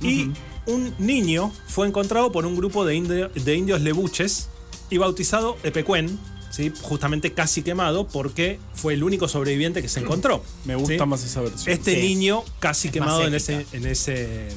y 0.00 0.30
un 0.66 0.94
niño 0.98 1.50
fue 1.66 1.88
encontrado 1.88 2.30
por 2.30 2.46
un 2.46 2.54
grupo 2.54 2.84
de, 2.84 2.94
indio- 2.94 3.28
de 3.34 3.56
indios 3.56 3.80
lebuches 3.80 4.48
y 4.88 4.98
bautizado 4.98 5.56
Epecuén, 5.64 6.16
¿sí? 6.50 6.72
justamente 6.82 7.32
casi 7.32 7.62
quemado 7.62 8.06
porque 8.08 8.58
fue 8.74 8.94
el 8.94 9.02
único 9.04 9.28
sobreviviente 9.28 9.82
que 9.82 9.88
se 9.88 10.00
encontró. 10.00 10.42
Me 10.64 10.74
gusta 10.76 11.04
¿sí? 11.04 11.06
más 11.10 11.24
esa 11.24 11.40
versión. 11.42 11.72
Este 11.72 11.94
Sí. 11.94 12.00
niño 12.02 12.42
casi 12.60 12.88
Es 12.88 12.92
quemado 12.94 13.26
en 13.26 13.34
ese, 13.34 13.66
en 13.72 13.86
ese 13.86 14.48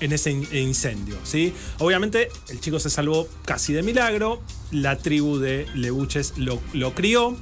en 0.00 0.12
ese 0.12 0.32
in- 0.32 0.48
incendio, 0.52 1.14
¿sí? 1.22 1.54
Obviamente 1.78 2.28
el 2.48 2.60
chico 2.60 2.80
se 2.80 2.90
salvó 2.90 3.28
casi 3.44 3.72
de 3.72 3.84
milagro, 3.84 4.42
la 4.72 4.98
tribu 4.98 5.38
de 5.38 5.66
lebuches 5.76 6.32
lo, 6.38 6.60
lo 6.72 6.92
crió, 6.92 7.36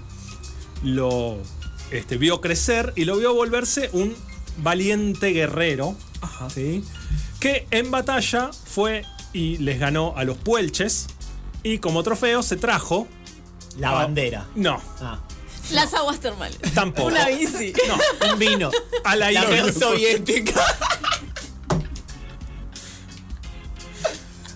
lo 0.82 1.38
este, 1.90 2.18
vio 2.18 2.40
crecer 2.42 2.92
y 2.96 3.04
lo 3.06 3.16
vio 3.16 3.34
volverse 3.34 3.88
un 3.94 4.14
valiente 4.58 5.28
guerrero, 5.30 5.96
¿sí? 6.54 6.84
Que 7.38 7.66
en 7.70 7.90
batalla 7.90 8.50
fue 8.52 9.04
y 9.32 9.56
les 9.58 9.78
ganó 9.78 10.12
a 10.18 10.24
los 10.24 10.36
puelches 10.36 11.06
y 11.62 11.78
como 11.78 12.02
trofeo 12.02 12.42
se 12.42 12.56
trajo 12.56 13.08
la 13.78 13.92
bandera. 13.92 14.46
no, 14.54 14.80
Ah, 15.00 15.18
Las 15.72 15.94
aguas 15.94 16.18
termales. 16.20 16.58
tampoco. 16.74 17.08
Una 17.08 17.26
bici. 17.28 17.72
No, 17.88 18.32
un 18.32 18.38
vino. 18.38 18.70
a 19.04 19.16
la 19.16 19.30
La 19.30 19.44
Unión 19.48 19.72
Soviética. 19.72 20.60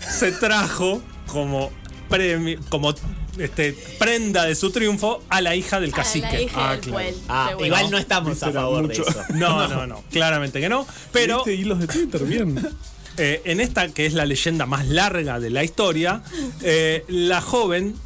se 0.09 0.33
trajo 0.33 1.03
como 1.27 1.71
premio, 2.09 2.59
como 2.69 2.95
este, 3.39 3.73
prenda 3.99 4.45
de 4.45 4.55
su 4.55 4.71
triunfo 4.71 5.23
a 5.29 5.41
la 5.41 5.57
hija 5.57 5.81
del 5.81 5.93
A 5.93 5.97
cacique. 5.97 6.27
la 6.33 6.41
hija 6.43 6.69
Ah, 6.69 6.71
del 6.73 6.81
claro. 6.81 6.93
puel. 6.95 7.15
Ah, 7.29 7.51
bueno. 7.55 7.67
igual 7.67 7.91
no 7.91 7.99
estamos 7.99 8.43
a 8.43 8.53
favor 8.53 8.83
mucho. 8.87 9.05
de 9.05 9.11
eso. 9.11 9.23
No, 9.35 9.67
no, 9.69 9.87
no, 9.87 10.05
claramente 10.11 10.61
que 10.61 10.69
no. 10.69 10.87
Pero 11.13 11.37
¿Viste 11.39 11.55
hilos 11.55 11.81
de 11.81 11.87
Twitter? 11.89 12.23
Bien. 12.25 12.69
eh, 13.17 13.43
en 13.45 13.61
esta 13.61 13.89
que 13.89 14.07
es 14.07 14.13
la 14.15 14.25
leyenda 14.27 14.67
más 14.67 14.87
larga 14.87 15.41
de 15.41 15.51
la 15.51 15.65
historia, 15.65 16.23
eh, 16.63 17.05
la 17.09 17.41
joven 17.41 17.97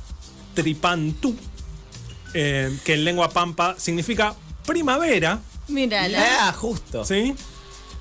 Tripantú, 0.62 1.36
eh, 2.34 2.76
que 2.84 2.94
en 2.94 3.04
lengua 3.04 3.30
pampa 3.30 3.76
significa 3.78 4.34
primavera, 4.66 5.38
Mírala. 5.68 6.48
Ah, 6.48 6.52
justo. 6.52 7.04
¿sí? 7.04 7.34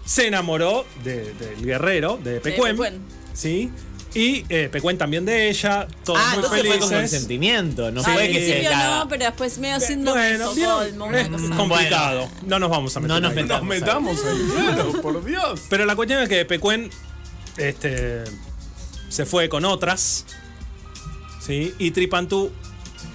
Se 0.06 0.26
enamoró 0.28 0.86
de- 1.04 1.34
del 1.34 1.64
guerrero, 1.66 2.18
de 2.24 2.40
Pecuen, 2.40 2.78
Pecuen. 2.78 3.02
¿sí? 3.34 3.70
Y 4.16 4.46
eh, 4.50 4.70
Pecuen 4.72 4.98
también 4.98 5.26
de 5.26 5.50
ella, 5.50 5.86
todos 6.04 6.18
Ah, 6.20 6.28
muy 6.30 6.36
entonces 6.46 6.62
fue 6.62 6.80
con 6.80 6.90
felices. 6.90 7.12
consentimiento, 7.12 7.92
no 7.92 8.04
Sí. 8.04 8.10
fue 8.12 8.28
que 8.32 8.48
se 8.64 8.64
la... 8.64 9.00
no, 9.00 9.08
pero 9.10 9.26
después 9.26 9.58
medio 9.60 9.80
síndrome 9.82 10.22
de 10.24 10.38
Bueno, 10.38 11.06
una 11.06 11.22
es 11.22 11.28
cosa. 11.28 11.56
complicado. 11.56 12.30
No 12.46 12.58
nos 12.58 12.70
vamos 12.72 12.96
a 12.98 13.00
meter 13.02 13.14
No 13.16 13.20
nos 13.22 13.32
ahí. 13.38 13.44
metamos. 13.44 13.68
Nos 13.68 13.80
metamos 13.80 14.18
ahí, 14.26 14.48
claro, 14.74 15.02
por 15.02 15.24
Dios. 15.26 15.62
Pero 15.70 15.86
la 15.86 15.96
cuestión 15.96 16.24
es 16.24 16.30
que 16.30 16.46
Pecuen 16.46 16.90
este, 17.58 18.24
se 19.10 19.26
fue 19.26 19.50
con 19.50 19.66
otras. 19.66 20.26
¿Sí? 21.48 21.74
Y 21.80 21.92
Tripantú 21.92 22.52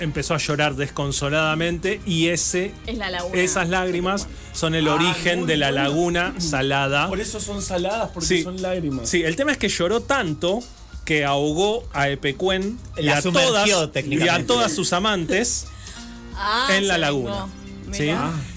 empezó 0.00 0.34
a 0.34 0.38
llorar 0.38 0.74
desconsoladamente. 0.74 2.00
Y 2.06 2.28
ese, 2.28 2.72
Es 2.86 2.96
la 2.98 3.10
laguna. 3.10 3.40
esas 3.40 3.68
lágrimas 3.68 4.26
son 4.52 4.74
el 4.74 4.88
Ah, 4.88 4.94
origen 4.94 5.46
de 5.46 5.56
la 5.56 5.70
bueno. 5.70 5.82
laguna 5.84 6.34
salada. 6.38 7.08
Por 7.08 7.20
eso 7.20 7.38
son 7.40 7.62
saladas, 7.62 8.10
porque 8.12 8.26
Sí. 8.26 8.42
son 8.42 8.60
lágrimas. 8.60 9.08
Sí, 9.08 9.22
el 9.22 9.36
tema 9.36 9.52
es 9.52 9.58
que 9.58 9.68
lloró 9.68 10.00
tanto 10.00 10.60
que 11.04 11.24
ahogó 11.24 11.84
a 11.92 12.08
Epecuen 12.08 12.78
y, 12.96 13.02
La 13.02 13.18
a 13.18 13.22
todas, 13.22 13.68
y 14.06 14.28
a 14.28 14.46
todas 14.46 14.72
sus 14.72 14.92
amantes 14.92 15.66
Ah, 16.34 16.68
en 16.72 16.88
la 16.88 16.96
laguna. 16.98 17.46
¿sí? 17.92 18.10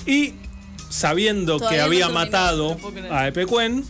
Y 0.05 0.34
sabiendo 0.89 1.58
Todavía 1.58 1.77
que 1.79 1.84
había 1.84 2.10
matado 2.10 2.77
a 3.12 3.27
Epecuen, 3.27 3.84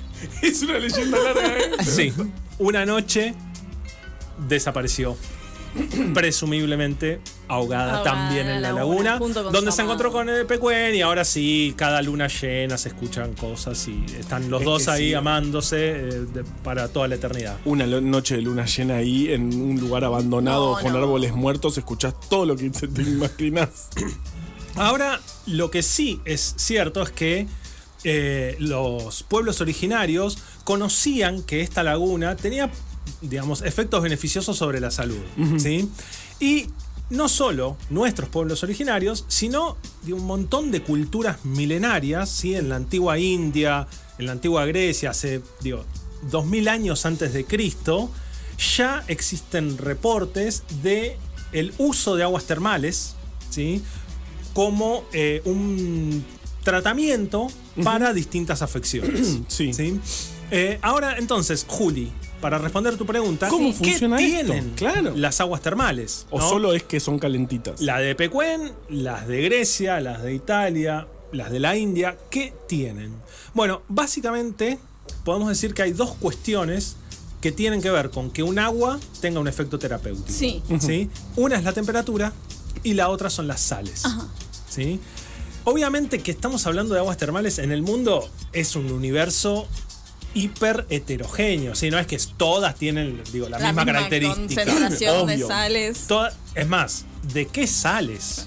Es 0.42 0.60
una 0.62 0.78
leyenda 0.78 1.16
larga, 1.18 1.58
¿eh? 1.58 1.70
Sí, 1.84 2.12
una 2.58 2.84
noche 2.84 3.34
desapareció. 4.48 5.16
Presumiblemente 6.14 7.20
ahogada, 7.46 7.98
Ahogada 7.98 8.02
también 8.02 8.48
en 8.48 8.60
la 8.60 8.72
laguna, 8.72 9.18
donde 9.18 9.70
se 9.70 9.82
encontró 9.82 10.10
con 10.10 10.28
el 10.28 10.44
Pecuen 10.44 10.94
y 10.96 11.00
ahora 11.00 11.24
sí, 11.24 11.74
cada 11.76 12.02
luna 12.02 12.26
llena 12.26 12.76
se 12.76 12.88
escuchan 12.88 13.34
cosas 13.34 13.86
y 13.86 14.04
están 14.18 14.50
los 14.50 14.62
Es 14.62 14.64
dos 14.66 14.88
ahí 14.88 15.08
sí. 15.10 15.14
amándose 15.14 15.90
eh, 15.90 16.02
de- 16.32 16.44
para 16.64 16.88
toda 16.88 17.06
la 17.06 17.14
eternidad. 17.14 17.56
Una 17.64 17.86
noche 17.86 18.34
de 18.36 18.42
luna 18.42 18.66
llena 18.66 18.96
ahí 18.96 19.32
en 19.32 19.42
un 19.60 19.78
lugar 19.78 20.02
abandonado 20.04 20.74
No, 20.76 20.82
con 20.82 20.92
no. 20.92 20.98
árboles 20.98 21.34
muertos, 21.34 21.78
escuchás 21.78 22.14
todo 22.28 22.46
lo 22.46 22.56
que 22.56 22.72
se 22.74 22.88
te 22.88 23.02
imaginas. 23.02 23.90
Ahora, 24.76 25.20
lo 25.46 25.70
que 25.70 25.82
sí 25.82 26.20
es 26.24 26.54
cierto 26.56 27.02
es 27.02 27.10
que 27.10 27.46
eh, 28.04 28.56
los 28.58 29.22
pueblos 29.24 29.60
originarios 29.60 30.38
conocían 30.64 31.42
que 31.42 31.60
esta 31.60 31.82
laguna 31.82 32.34
tenía, 32.36 32.70
digamos, 33.20 33.62
efectos 33.62 34.02
beneficiosos 34.02 34.56
sobre 34.56 34.80
la 34.80 34.90
salud. 34.90 35.20
¿sí? 35.58 35.88
Y 36.38 36.66
no 37.10 37.28
solo 37.28 37.76
nuestros 37.90 38.28
pueblos 38.28 38.62
originarios, 38.62 39.24
sino 39.28 39.76
de 40.02 40.12
un 40.12 40.24
montón 40.24 40.70
de 40.70 40.82
culturas 40.82 41.44
milenarias, 41.44 42.30
¿sí? 42.30 42.54
en 42.54 42.68
la 42.68 42.76
antigua 42.76 43.18
India, 43.18 43.86
en 44.18 44.26
la 44.26 44.32
antigua 44.32 44.64
Grecia, 44.66 45.10
hace, 45.10 45.42
digo, 45.60 45.84
2000 46.30 46.68
años 46.68 47.06
antes 47.06 47.32
de 47.32 47.44
Cristo, 47.44 48.10
ya 48.76 49.04
existen 49.08 49.78
reportes 49.78 50.62
de 50.82 51.16
el 51.52 51.72
uso 51.78 52.16
de 52.16 52.22
aguas 52.22 52.44
termales, 52.44 53.16
¿sí? 53.50 53.82
como 54.52 55.04
eh, 55.12 55.42
un 55.44 56.24
tratamiento 56.62 57.48
para 57.82 58.12
distintas 58.12 58.62
afecciones. 58.62 59.38
Sí. 59.48 59.72
Eh, 60.52 60.78
ahora, 60.82 61.16
entonces, 61.18 61.64
Juli, 61.68 62.12
para 62.40 62.58
responder 62.58 62.96
tu 62.96 63.04
pregunta, 63.06 63.48
¿Cómo 63.48 63.68
¿qué 63.68 63.74
funciona 63.92 64.18
esto? 64.20 64.28
tienen 64.52 64.70
Claro. 64.70 65.12
las 65.16 65.40
aguas 65.40 65.60
termales? 65.62 66.26
O 66.30 66.40
solo 66.40 66.72
es 66.74 66.82
que 66.82 67.00
son 67.00 67.18
calentitas. 67.18 67.80
La 67.80 67.98
de 67.98 68.14
Pecuen, 68.14 68.72
las 68.88 69.26
de 69.28 69.42
Grecia, 69.42 70.00
las 70.00 70.22
de 70.22 70.34
Italia, 70.34 71.06
las 71.32 71.50
de 71.50 71.60
la 71.60 71.76
India, 71.76 72.16
¿qué 72.30 72.52
tienen? 72.66 73.12
Bueno, 73.54 73.82
básicamente 73.88 74.78
podemos 75.24 75.48
decir 75.48 75.74
que 75.74 75.82
hay 75.82 75.92
dos 75.92 76.14
cuestiones 76.14 76.96
que 77.40 77.52
tienen 77.52 77.80
que 77.82 77.90
ver 77.90 78.10
con 78.10 78.30
que 78.30 78.42
un 78.42 78.58
agua 78.58 78.98
tenga 79.20 79.40
un 79.40 79.48
efecto 79.48 79.78
terapéutico. 79.78 80.28
Sí. 80.30 80.62
¿sí? 80.80 81.08
Una 81.36 81.56
es 81.56 81.64
la 81.64 81.72
temperatura 81.72 82.32
y 82.82 82.94
la 82.94 83.08
otra 83.08 83.30
son 83.30 83.48
las 83.48 83.60
sales. 83.60 84.02
¿sí? 84.68 85.00
Obviamente 85.64 86.20
que 86.20 86.30
estamos 86.30 86.66
hablando 86.66 86.94
de 86.94 87.00
aguas 87.00 87.16
termales 87.16 87.58
en 87.58 87.70
el 87.72 87.82
mundo 87.82 88.28
es 88.52 88.76
un 88.76 88.90
universo 88.90 89.68
hiper 90.34 90.86
heterogéneo, 90.90 91.74
¿sí? 91.74 91.90
no 91.90 91.98
es 91.98 92.06
que 92.06 92.18
todas 92.36 92.74
tienen 92.76 93.20
digo, 93.32 93.48
la, 93.48 93.58
misma, 93.58 93.84
característica. 93.84 94.64
concentración 94.64 95.26
de 95.26 95.38
sales. 95.38 96.06
Toda- 96.06 96.32
es 96.54 96.68
más, 96.68 97.04
¿de 97.32 97.46
qué 97.46 97.66
sales? 97.66 98.46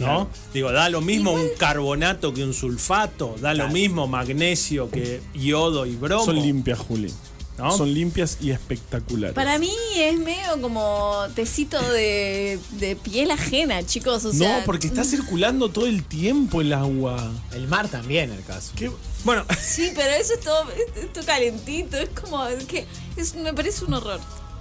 ¿No? 0.00 0.28
Digo, 0.52 0.72
da 0.72 0.88
lo 0.88 1.00
mismo 1.00 1.32
un 1.32 1.48
carbonato 1.58 2.34
que 2.34 2.42
un 2.42 2.54
sulfato, 2.54 3.36
da 3.40 3.54
lo 3.54 3.68
mismo 3.68 4.08
magnesio 4.08 4.90
que 4.90 5.20
yodo 5.34 5.86
y 5.86 5.94
bromo. 5.94 6.24
Son 6.24 6.34
limpias, 6.34 6.78
Juli. 6.78 7.12
¿No? 7.58 7.76
Son 7.76 7.92
limpias 7.92 8.38
y 8.40 8.50
espectaculares. 8.50 9.34
Para 9.34 9.58
mí 9.58 9.70
es 9.96 10.18
medio 10.18 10.60
como 10.60 11.18
tecito 11.34 11.80
de, 11.90 12.58
de 12.72 12.96
piel 12.96 13.30
ajena, 13.30 13.84
chicos. 13.84 14.24
O 14.24 14.32
sea, 14.32 14.58
no, 14.60 14.64
porque 14.64 14.86
está 14.86 15.04
circulando 15.04 15.68
todo 15.70 15.86
el 15.86 16.02
tiempo 16.04 16.60
el 16.60 16.72
agua. 16.72 17.30
El 17.52 17.68
mar 17.68 17.88
también, 17.88 18.30
el 18.30 18.42
caso. 18.44 18.72
¿Qué? 18.76 18.90
Bueno, 19.24 19.44
Sí, 19.60 19.92
pero 19.94 20.10
eso 20.14 20.34
es 20.34 20.40
todo, 20.40 20.64
es- 20.72 21.04
es 21.04 21.12
todo 21.12 21.24
calentito. 21.24 21.96
Es 21.96 22.08
como 22.10 22.44
es 22.46 22.64
que 22.64 22.86
es, 23.16 23.34
me 23.36 23.52
parece 23.52 23.84
un 23.84 23.94
horror. 23.94 24.20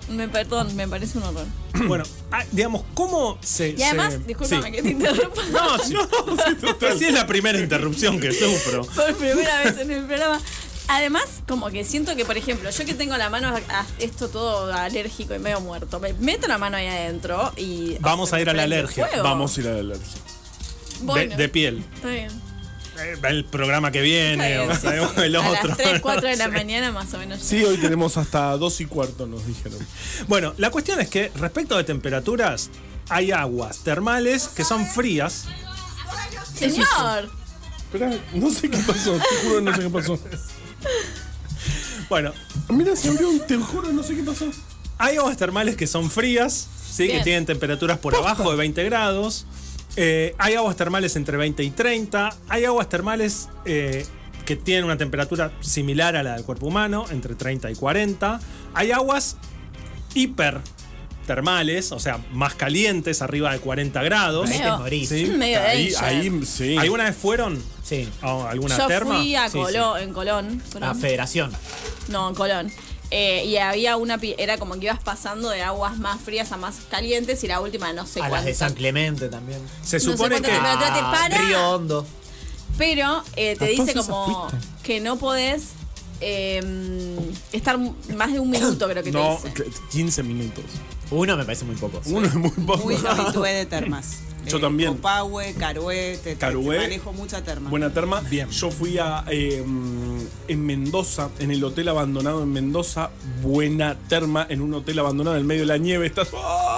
Me 0.09 0.27
perdón, 0.27 0.75
me 0.75 0.87
parece 0.87 1.17
un 1.19 1.23
horror. 1.23 1.45
bueno, 1.87 2.03
ah, 2.31 2.43
digamos, 2.51 2.83
¿cómo 2.93 3.37
se. 3.41 3.69
Y 3.77 3.83
además, 3.83 4.13
se- 4.13 4.19
discúlpame 4.19 4.65
sí. 4.67 4.71
que 4.73 4.81
te 4.83 4.89
interrumpa. 4.89 5.41
No, 5.51 5.79
sí, 5.79 5.95
sí 6.99 7.05
es 7.05 7.13
la 7.13 7.25
primera 7.27 7.57
interrupción 7.59 8.19
que 8.19 8.31
sufro. 8.33 8.83
por 8.85 9.15
primera 9.15 9.63
vez 9.63 9.77
en 9.77 9.91
el 9.91 10.05
programa. 10.05 10.41
Además, 10.87 11.41
como 11.47 11.69
que 11.69 11.83
siento 11.83 12.15
que, 12.15 12.25
por 12.25 12.37
ejemplo, 12.37 12.69
yo 12.69 12.85
que 12.85 12.93
tengo 12.93 13.15
la 13.17 13.29
mano 13.29 13.47
a, 13.49 13.79
a 13.79 13.85
esto 13.99 14.27
todo 14.29 14.73
alérgico 14.73 15.33
y 15.35 15.39
medio 15.39 15.61
muerto, 15.61 15.99
me 15.99 16.13
meto 16.13 16.47
la 16.47 16.57
mano 16.57 16.77
ahí 16.77 16.87
adentro 16.87 17.53
y. 17.55 17.97
Vamos 17.99 18.33
a 18.33 18.41
ir 18.41 18.49
a 18.49 18.53
la 18.53 18.63
alergia. 18.63 19.07
Vamos 19.23 19.57
a 19.57 19.61
ir 19.61 19.67
a 19.67 19.73
la 19.73 19.79
alergia. 19.79 20.21
Bueno, 21.01 21.31
De, 21.31 21.37
de 21.43 21.49
piel. 21.49 21.85
Está 21.95 22.09
bien. 22.09 22.29
Eh, 22.99 23.15
El 23.23 23.45
programa 23.45 23.89
que 23.91 24.01
viene, 24.01 24.57
bien, 24.57 24.69
o, 24.69 24.75
sí. 24.75 24.87
el 25.23 25.35
a 25.35 25.49
otro. 25.49 25.69
las 25.69 25.77
3, 25.77 26.01
4 26.01 26.27
de 26.29 26.35
la 26.35 26.47
mañana 26.49 26.91
más 26.91 27.13
o 27.13 27.17
menos. 27.17 27.39
Sí, 27.41 27.63
hoy 27.63 27.77
tenemos 27.77 28.17
hasta 28.17 28.57
dos 28.57 28.79
y 28.81 28.85
cuarto, 28.85 29.25
nos 29.27 29.45
dijeron. 29.47 29.79
Bueno, 30.27 30.53
la 30.57 30.69
cuestión 30.71 30.99
es 30.99 31.09
que 31.09 31.31
respecto 31.35 31.77
de 31.77 31.83
temperaturas, 31.83 32.69
hay 33.09 33.31
aguas 33.31 33.79
termales 33.79 34.49
que 34.49 34.63
son 34.63 34.85
frías. 34.85 35.45
Señor. 36.53 37.31
Espera, 37.79 38.11
no 38.33 38.49
sé 38.51 38.69
qué 38.69 38.77
pasó, 38.77 39.13
te 39.13 39.35
juro 39.47 39.55
que 39.55 39.61
no 39.61 39.75
sé 39.75 39.81
qué 39.83 39.89
pasó. 39.89 40.19
Bueno, 42.11 42.33
Mira, 42.67 42.93
se 42.97 43.07
abrió 43.07 43.29
un, 43.29 43.39
te 43.47 43.55
juro, 43.55 43.93
no 43.93 44.03
sé 44.03 44.17
qué 44.17 44.21
pasó. 44.23 44.45
hay 44.97 45.15
aguas 45.15 45.37
termales 45.37 45.77
que 45.77 45.87
son 45.87 46.11
frías, 46.11 46.67
¿sí? 46.91 47.07
que 47.07 47.21
tienen 47.21 47.45
temperaturas 47.45 47.99
por 47.99 48.13
abajo 48.13 48.51
de 48.51 48.57
20 48.57 48.83
grados. 48.83 49.45
Eh, 49.95 50.35
hay 50.37 50.55
aguas 50.55 50.75
termales 50.75 51.15
entre 51.15 51.37
20 51.37 51.63
y 51.63 51.69
30. 51.71 52.35
Hay 52.49 52.65
aguas 52.65 52.89
termales 52.89 53.47
eh, 53.63 54.05
que 54.45 54.57
tienen 54.57 54.83
una 54.83 54.97
temperatura 54.97 55.53
similar 55.61 56.17
a 56.17 56.23
la 56.23 56.33
del 56.35 56.43
cuerpo 56.43 56.67
humano, 56.67 57.05
entre 57.11 57.33
30 57.35 57.71
y 57.71 57.75
40. 57.75 58.41
Hay 58.73 58.91
aguas 58.91 59.37
hipertermales, 60.13 61.93
o 61.93 61.99
sea, 61.99 62.19
más 62.33 62.55
calientes, 62.55 63.21
arriba 63.21 63.53
de 63.53 63.59
40 63.59 64.03
grados. 64.03 64.49
Ahí 64.49 64.57
te 64.57 64.63
Medio- 64.63 64.77
morís. 64.79 65.07
Sí. 65.09 65.25
Medio 65.37 65.61
Ahí, 65.61 65.91
danger. 65.91 66.03
ahí, 66.09 66.45
sí. 66.45 66.77
¿Alguna 66.77 67.05
vez 67.05 67.15
fueron 67.15 67.57
Sí. 67.91 68.09
a 68.21 68.49
alguna 68.49 68.77
Yo 68.77 68.87
terma? 68.87 69.17
fui 69.17 69.35
a 69.35 69.49
Sí, 69.49 69.57
Colón, 69.59 70.01
en 70.01 70.13
Colón. 70.13 70.63
La 70.75 70.79
Colón. 70.79 70.99
federación. 71.01 71.51
No, 72.07 72.29
en 72.29 72.35
Colón. 72.35 72.71
Eh, 73.13 73.43
y 73.45 73.57
había 73.57 73.97
una, 73.97 74.17
pi- 74.17 74.35
era 74.37 74.57
como 74.57 74.75
que 74.75 74.85
ibas 74.85 75.03
pasando 75.03 75.49
de 75.49 75.61
aguas 75.61 75.97
más 75.97 76.21
frías 76.21 76.49
a 76.53 76.57
más 76.57 76.75
calientes 76.89 77.43
y 77.43 77.47
la 77.49 77.59
última 77.59 77.91
no 77.91 78.05
sé 78.07 78.21
A 78.21 78.29
las 78.29 78.45
de. 78.45 78.53
San 78.53 78.73
Clemente 78.73 79.27
también. 79.27 79.59
Se 79.83 79.97
No 79.97 79.99
sé 79.99 80.11
supone 80.11 80.35
que... 80.37 80.41
temperatura 80.43 80.93
te 80.93 81.01
para. 81.01 81.37
Río 81.41 81.69
Hondo. 81.71 82.07
Pero 82.77 83.21
eh, 83.35 83.57
te 83.59 83.65
A 83.65 83.67
dice 83.67 83.77
todas 83.93 83.95
esas 83.95 84.07
como 84.07 84.47
fuiste. 84.49 84.67
que 84.83 84.99
no 85.01 85.17
podés 85.17 85.71
eh, 86.21 86.61
estar 87.51 87.77
más 88.15 88.31
de 88.31 88.39
un 88.39 88.49
minuto, 88.49 88.87
creo 88.87 89.03
que 89.03 89.11
te 89.11 89.17
No, 89.17 89.37
dice. 89.43 89.53
que- 89.53 89.65
15 89.91 90.23
minutos. 90.23 90.63
Uno 91.09 91.35
me 91.35 91.43
parece 91.43 91.65
muy 91.65 91.75
poco. 91.75 92.01
Uno 92.05 92.25
es 92.27 92.35
muy 92.35 92.49
poco. 92.51 92.83
Muy 92.85 92.95
habitué 93.09 93.51
de 93.53 93.65
termas. 93.65 94.19
Yo 94.47 94.57
Eh, 94.57 94.61
también. 94.61 94.93
Copahue, 94.95 95.53
Carué, 95.53 96.17
te, 96.23 96.31
te- 96.31 96.35
Carué. 96.37 96.77
te 96.77 96.83
manejo 96.83 97.13
mucha 97.13 97.43
terma. 97.43 97.69
Buena 97.69 97.93
terma. 97.93 98.21
Bien. 98.21 98.49
Yo 98.49 98.71
fui 98.71 98.97
a 98.97 99.23
eh, 99.29 99.63
en 100.47 100.65
Mendoza, 100.65 101.29
en 101.39 101.51
el 101.51 101.63
hotel 101.63 101.89
abandonado 101.89 102.41
en 102.41 102.51
Mendoza. 102.51 103.11
Buena 103.43 103.97
terma, 104.07 104.47
en 104.49 104.61
un 104.61 104.73
hotel 104.73 104.97
abandonado 104.99 105.35
en 105.35 105.41
el 105.41 105.45
medio 105.47 105.61
de 105.61 105.67
la 105.67 105.77
nieve. 105.77 106.07
Estás. 106.07 106.29
¡ah! 106.35 106.70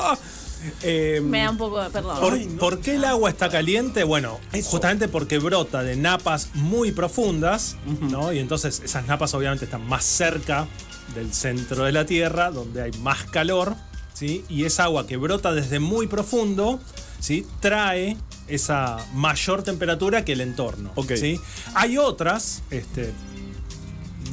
Eh, 0.84 1.22
Me 1.24 1.40
da 1.44 1.50
un 1.52 1.58
poco 1.58 1.82
de 1.82 1.90
perdón. 1.90 2.20
¿Por, 2.20 2.34
Ay, 2.34 2.46
no. 2.46 2.60
por 2.60 2.80
qué 2.80 2.96
el 2.96 3.06
agua 3.06 3.30
está 3.30 3.50
caliente? 3.50 4.04
Bueno, 4.04 4.40
justamente 4.66 5.08
porque 5.08 5.40
brota 5.40 5.82
de 5.84 5.96
napas 5.96 6.50
muy 6.56 6.92
profundas, 6.92 7.78
¿no? 8.02 8.34
Y 8.34 8.40
entonces 8.40 8.82
esas 8.84 9.08
napas 9.08 9.34
obviamente 9.34 9.66
están 9.66 9.88
más 9.88 10.04
cerca 10.04 10.68
del 11.16 11.34
centro 11.34 11.84
de 11.86 11.92
la 11.92 12.06
Tierra, 12.06 12.52
donde 12.52 12.82
hay 12.82 12.92
más 13.00 13.24
calor, 13.26 13.76
¿sí? 14.14 14.44
Y 14.50 14.66
esa 14.66 14.84
agua 14.86 15.08
que 15.08 15.18
brota 15.18 15.54
desde 15.54 15.80
muy 15.80 16.08
profundo, 16.08 16.80
¿sí? 17.20 17.46
Trae 17.62 18.18
esa 18.48 18.98
mayor 19.14 19.64
temperatura 19.64 20.26
que 20.26 20.34
el 20.34 20.42
entorno, 20.42 20.92
Ok. 20.96 21.14
¿sí? 21.16 21.40
Hay 21.76 21.98
otras, 21.98 22.62
este, 22.72 23.14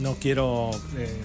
no 0.01 0.17
quiero... 0.17 0.71
eh, 0.97 1.21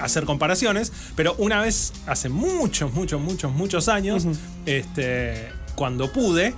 hacer 0.00 0.24
comparaciones, 0.24 0.92
pero 1.16 1.34
una 1.38 1.60
vez, 1.60 1.92
hace 2.06 2.28
muchos, 2.28 2.92
muchos, 2.92 3.20
muchos, 3.20 3.52
muchos 3.52 3.88
años, 3.88 4.26
este, 4.66 5.48
cuando 5.74 6.12
pude, 6.12 6.54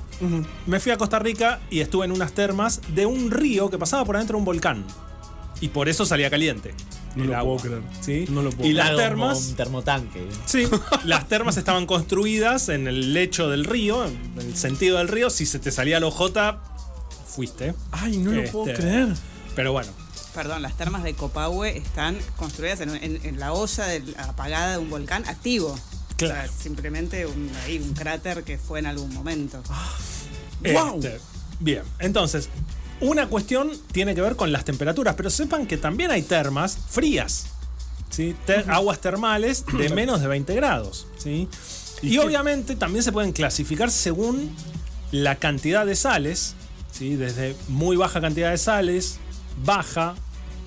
me 0.67 0.81
fui 0.81 0.93
a 0.93 0.97
Costa 0.99 1.19
Rica 1.19 1.61
y 1.71 1.81
estuve 1.81 2.05
en 2.07 2.13
unas 2.13 2.33
termas 2.33 2.81
de 2.95 3.07
un 3.07 3.31
río 3.31 3.71
que 3.71 3.79
pasaba 3.79 4.05
por 4.05 4.17
adentro 4.17 4.37
de 4.37 4.39
un 4.41 4.45
volcán. 4.45 4.85
Y 5.61 5.69
por 5.69 5.89
eso 5.89 6.07
salía 6.07 6.31
caliente. 6.31 6.75
No 7.17 7.25
lo 7.25 7.37
agua, 7.37 7.57
puedo 7.59 7.81
creer. 7.81 7.83
¿sí? 8.01 8.25
No 8.33 8.41
lo 8.41 8.51
puedo 8.51 8.69
y 8.69 8.73
las 8.73 8.87
Algo 8.91 8.99
como 9.01 9.09
termas, 9.09 9.49
Un 9.49 9.57
termotanque. 9.57 10.27
sí, 10.47 10.67
las 11.05 11.29
termas 11.29 11.57
estaban 11.57 11.85
construidas 11.85 12.69
en 12.71 12.87
el 12.87 13.13
lecho 13.13 13.49
del 13.51 13.65
río, 13.65 14.07
en 14.07 14.17
el 14.39 14.57
sentido 14.57 14.99
del 14.99 15.09
río. 15.09 15.29
Si 15.29 15.45
se 15.45 15.59
te 15.59 15.71
salía 15.71 15.99
el 15.99 16.05
ojota, 16.05 16.63
fuiste. 17.27 17.75
Ay, 17.93 18.17
no 18.19 18.31
lo 18.31 18.45
puedo 18.51 18.69
Este, 18.71 18.81
creer. 18.83 19.09
Pero 19.55 19.73
bueno, 19.73 19.91
Perdón, 20.35 20.63
las 20.63 20.77
termas 20.77 21.03
de 21.03 21.15
Copahue 21.15 21.77
están 21.77 22.17
construidas 22.37 22.81
en, 22.81 22.91
en- 22.95 23.21
en 23.25 23.41
la 23.41 23.53
olla 23.53 23.85
de 23.87 24.03
apagada 24.19 24.73
de 24.73 24.79
un 24.79 24.89
volcán 24.91 25.27
activo. 25.29 25.79
Claro. 26.17 26.35
O 26.35 26.37
sea, 26.53 26.53
simplemente 26.63 27.27
un, 27.27 27.51
ahí, 27.65 27.79
un 27.79 27.95
cráter 27.95 28.45
que 28.45 28.59
fue 28.59 28.79
en 28.79 28.87
algún 28.87 29.13
momento. 29.15 29.63
¡Guau! 30.61 30.97
Este, 30.99 31.19
bien, 31.59 31.83
entonces, 31.99 32.49
una 33.01 33.27
cuestión 33.29 33.73
tiene 33.93 34.15
que 34.15 34.21
ver 34.21 34.37
con 34.37 34.53
las 34.53 34.65
temperaturas, 34.65 35.15
pero 35.17 35.31
sepan 35.31 35.67
que 35.67 35.79
también 35.79 36.11
hay 36.11 36.23
termas 36.23 36.77
frías, 36.91 37.47
¿sí? 38.11 38.37
Aguas 38.69 39.01
termales 39.01 39.65
de 39.79 39.89
menos 39.91 40.21
de 40.21 40.27
20 40.29 40.55
grados. 40.55 41.07
¿sí? 41.19 41.49
Y, 42.03 42.19
obviamente 42.19 42.77
también 42.77 43.03
se 43.03 43.13
pueden 43.13 43.33
clasificar 43.33 43.91
según 43.91 44.55
la 45.13 45.37
cantidad 45.37 45.87
de 45.87 45.97
sales, 45.97 46.55
¿sí? 46.93 47.17
desde 47.17 47.57
muy 47.69 47.97
baja 47.97 48.21
cantidad 48.21 48.51
de 48.51 48.59
sales, 48.59 49.19
baja, 49.65 50.15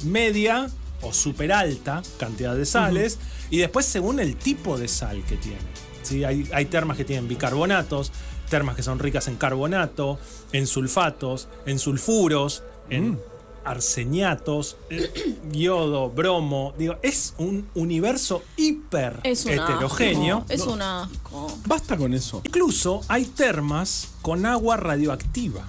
media 0.03 0.69
o 1.01 1.13
super 1.13 1.51
alta 1.51 2.01
cantidad 2.17 2.55
de 2.55 2.65
sales, 2.65 3.19
y 3.49 3.57
después 3.57 3.85
según 3.85 4.19
el 4.19 4.35
tipo 4.35 4.77
de 4.77 4.87
sal 4.87 5.23
que 5.25 5.37
tiene. 5.37 5.59
¿sí? 6.01 6.23
Hay, 6.23 6.49
hay 6.53 6.65
termas 6.65 6.97
que 6.97 7.05
tienen 7.05 7.27
bicarbonatos, 7.27 8.11
termas 8.49 8.75
que 8.75 8.83
son 8.83 8.99
ricas 8.99 9.27
en 9.27 9.35
carbonato, 9.35 10.19
en 10.51 10.67
sulfatos, 10.67 11.47
en 11.65 11.79
sulfuros, 11.79 12.63
en 12.89 13.19
arseniatos, 13.65 14.77
eh, 14.89 15.37
yodo, 15.51 16.09
bromo. 16.09 16.73
Digo, 16.77 16.97
es 17.01 17.33
un 17.37 17.69
universo 17.75 18.43
hiper 18.57 19.19
es 19.23 19.45
un 19.45 19.51
heterogéneo. 19.51 20.39
asco. 20.39 20.53
Es 20.53 20.61
un 20.61 20.81
asco. 20.81 21.57
Basta 21.65 21.97
con 21.97 22.13
eso. 22.13 22.41
Incluso 22.43 23.01
hay 23.07 23.25
termas 23.25 24.09
con 24.21 24.45
agua 24.45 24.77
radioactiva. 24.77 25.65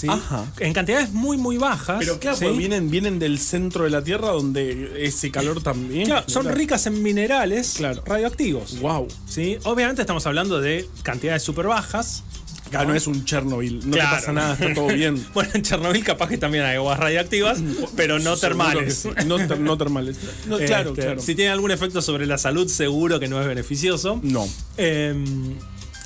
¿Sí? 0.00 0.06
Ajá. 0.08 0.46
En 0.60 0.72
cantidades 0.72 1.12
muy, 1.12 1.36
muy 1.36 1.58
bajas. 1.58 1.98
Pero 1.98 2.18
claro, 2.18 2.36
¿sí? 2.36 2.44
porque 2.44 2.58
vienen, 2.58 2.90
vienen 2.90 3.18
del 3.18 3.38
centro 3.38 3.84
de 3.84 3.90
la 3.90 4.02
Tierra 4.02 4.28
donde 4.30 5.04
ese 5.04 5.30
calor 5.30 5.62
también. 5.62 6.06
Claro, 6.06 6.24
son 6.26 6.48
ricas 6.48 6.86
en 6.86 7.02
minerales 7.02 7.74
Claro. 7.76 8.02
radioactivos. 8.06 8.78
Wow. 8.80 9.08
¿sí? 9.28 9.58
Obviamente 9.64 10.00
estamos 10.02 10.24
hablando 10.26 10.60
de 10.60 10.88
cantidades 11.02 11.42
súper 11.42 11.66
bajas. 11.66 12.22
Acá 12.68 12.84
no 12.84 12.94
es 12.94 13.08
un 13.08 13.24
Chernobyl. 13.24 13.80
No 13.84 13.92
Claro. 13.96 14.10
te 14.10 14.16
pasa 14.20 14.32
nada, 14.32 14.52
está 14.54 14.72
todo 14.74 14.86
bien. 14.86 15.22
Bueno, 15.34 15.50
en 15.54 15.62
Chernobyl 15.62 16.04
capaz 16.04 16.28
que 16.28 16.38
también 16.38 16.62
hay 16.64 16.76
aguas 16.76 16.98
radioactivas, 17.00 17.58
pero 17.96 18.20
no 18.20 18.36
termales. 18.36 18.94
sí. 18.94 19.08
No, 19.26 19.36
ter- 19.38 19.58
no 19.58 19.76
termales. 19.76 20.16
No, 20.46 20.56
claro, 20.58 20.90
Este, 20.90 21.02
claro. 21.02 21.20
Si 21.20 21.34
tiene 21.34 21.50
algún 21.50 21.72
efecto 21.72 22.00
sobre 22.00 22.26
la 22.26 22.38
salud, 22.38 22.68
seguro 22.68 23.18
que 23.18 23.26
no 23.26 23.40
es 23.40 23.46
beneficioso. 23.48 24.20
No. 24.22 24.46
Eh, 24.76 25.14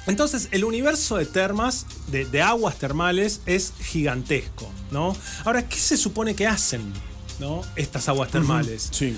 entonces, 0.07 0.49
el 0.51 0.65
universo 0.65 1.17
de 1.17 1.27
termas, 1.27 1.87
de, 2.09 2.25
de 2.27 2.43
aguas 2.43 2.79
termales, 2.79 3.41
es 3.47 3.73
gigantesco, 3.81 4.71
¿no? 4.91 5.17
Ahora, 5.45 5.69
¿qué 5.69 5.77
se 5.77 5.97
supone 5.97 6.35
que 6.35 6.47
hacen, 6.47 6.93
¿no? 7.41 7.63
Estas 7.77 8.09
aguas 8.09 8.31
termales? 8.31 8.89
Sí. 8.93 9.17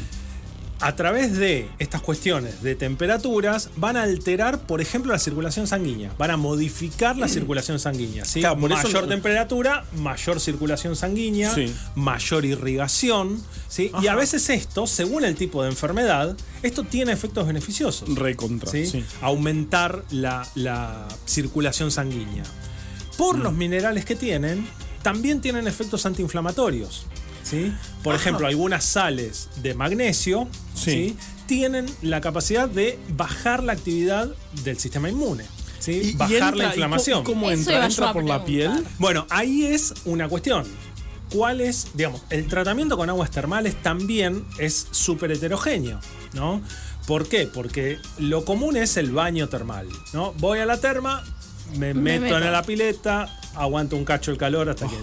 A 0.78 0.94
través 0.94 1.36
de 1.38 1.70
estas 1.78 2.02
cuestiones 2.02 2.62
de 2.62 2.74
temperaturas, 2.74 3.70
van 3.76 3.96
a 3.96 4.02
alterar, 4.02 4.58
por 4.66 4.82
ejemplo, 4.82 5.10
la 5.12 5.18
circulación 5.18 5.66
sanguínea. 5.66 6.12
Van 6.18 6.30
a 6.30 6.36
modificar 6.36 7.16
la 7.16 7.28
circulación 7.28 7.78
sanguínea. 7.78 8.26
¿sí? 8.26 8.40
Claro, 8.40 8.58
por 8.60 8.68
mayor 8.68 9.08
temperatura, 9.08 9.84
mayor 9.96 10.38
circulación 10.38 10.94
sanguínea, 10.94 11.54
Sí. 11.54 11.72
mayor 11.94 12.44
irrigación. 12.44 13.42
¿sí? 13.68 13.90
Y 14.02 14.08
a 14.08 14.14
veces 14.14 14.50
esto, 14.50 14.86
según 14.86 15.24
el 15.24 15.34
tipo 15.34 15.62
de 15.62 15.70
enfermedad, 15.70 16.36
esto 16.62 16.82
tiene 16.84 17.12
efectos 17.12 17.46
beneficiosos. 17.46 18.14
Recontra. 18.14 18.70
¿sí? 18.70 18.84
Sí. 18.86 19.02
Aumentar 19.22 20.04
la, 20.10 20.46
la 20.54 21.08
circulación 21.24 21.90
sanguínea. 21.90 22.44
Por 23.16 23.38
Mm. 23.38 23.42
los 23.42 23.52
minerales 23.54 24.04
que 24.04 24.14
tienen, 24.14 24.66
también 25.02 25.40
tienen 25.40 25.66
efectos 25.66 26.04
antiinflamatorios. 26.04 27.06
¿Sí? 27.48 27.72
Por 28.02 28.14
ejemplo, 28.14 28.46
algunas 28.46 28.84
sales 28.84 29.48
de 29.62 29.74
magnesio 29.74 30.48
Sí. 30.74 30.90
¿sí? 30.90 31.16
tienen 31.46 31.86
la 32.02 32.20
capacidad 32.20 32.68
de 32.68 32.98
bajar 33.10 33.62
la 33.62 33.72
actividad 33.74 34.28
del 34.64 34.78
sistema 34.78 35.08
inmune. 35.08 35.44
¿sí? 35.78 35.92
Y- 35.92 36.08
y 36.08 36.12
bajar 36.14 36.34
entra- 36.54 36.56
la 36.56 36.64
¿y 36.64 36.66
inflamación. 36.68 37.22
¿Cómo, 37.24 37.50
entra? 37.50 37.72
iba 37.74 37.82
yo 37.82 37.88
¿Entra 37.88 38.10
a 38.10 38.12
por 38.12 38.24
la 38.24 38.44
piel? 38.44 38.84
Bueno, 38.98 39.26
ahí 39.30 39.64
es 39.64 39.94
una 40.04 40.28
cuestión. 40.28 40.64
¿Cuál 41.30 41.60
es, 41.60 41.88
digamos, 41.94 42.22
el 42.30 42.46
tratamiento 42.46 42.96
con 42.96 43.08
aguas 43.10 43.30
termales 43.30 43.74
también 43.82 44.44
es 44.58 44.86
súper 44.90 45.32
heterogéneo, 45.32 45.98
¿no? 46.34 46.62
¿Por 47.06 47.28
qué? 47.28 47.46
Porque 47.46 47.98
lo 48.18 48.44
común 48.44 48.76
es 48.76 48.96
el 48.96 49.10
baño 49.12 49.48
termal, 49.48 49.88
¿no? 50.12 50.32
Voy 50.38 50.58
a 50.60 50.66
la 50.66 50.78
terma, 50.80 51.22
me, 51.76 51.94
Me 51.94 52.18
meto, 52.18 52.34
meto. 52.34 52.38
en 52.46 52.52
la 52.52 52.62
pileta, 52.62 53.38
aguanto 53.54 53.96
un 53.96 54.04
cacho 54.04 54.30
el 54.32 54.38
calor 54.38 54.68
hasta 54.68 54.86
que 54.88 54.96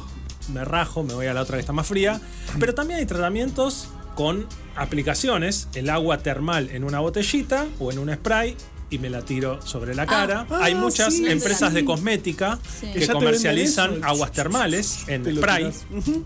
me 0.49 0.65
rajo, 0.65 1.03
me 1.03 1.13
voy 1.13 1.27
a 1.27 1.33
la 1.33 1.41
otra 1.41 1.57
que 1.57 1.61
está 1.61 1.73
más 1.73 1.87
fría. 1.87 2.19
Pero 2.59 2.73
también 2.73 2.99
hay 2.99 3.05
tratamientos 3.05 3.87
con 4.15 4.47
aplicaciones, 4.75 5.67
el 5.73 5.89
agua 5.89 6.19
termal 6.19 6.69
en 6.71 6.83
una 6.83 6.99
botellita 6.99 7.65
o 7.79 7.91
en 7.91 7.99
un 7.99 8.13
spray 8.13 8.55
y 8.89 8.99
me 8.99 9.09
la 9.09 9.23
tiro 9.23 9.59
sobre 9.65 9.95
la 9.95 10.05
cara. 10.05 10.45
ah, 10.51 10.59
hay 10.61 10.75
muchas 10.75 11.13
sí, 11.15 11.25
empresas 11.27 11.69
sí. 11.69 11.75
de 11.75 11.85
cosmética 11.85 12.59
Sí. 12.79 12.91
que 12.93 13.07
comercializan 13.07 14.03
aguas 14.03 14.31
termales 14.31 14.99
en 15.07 15.23
Te 15.23 15.35
spray. 15.35 15.71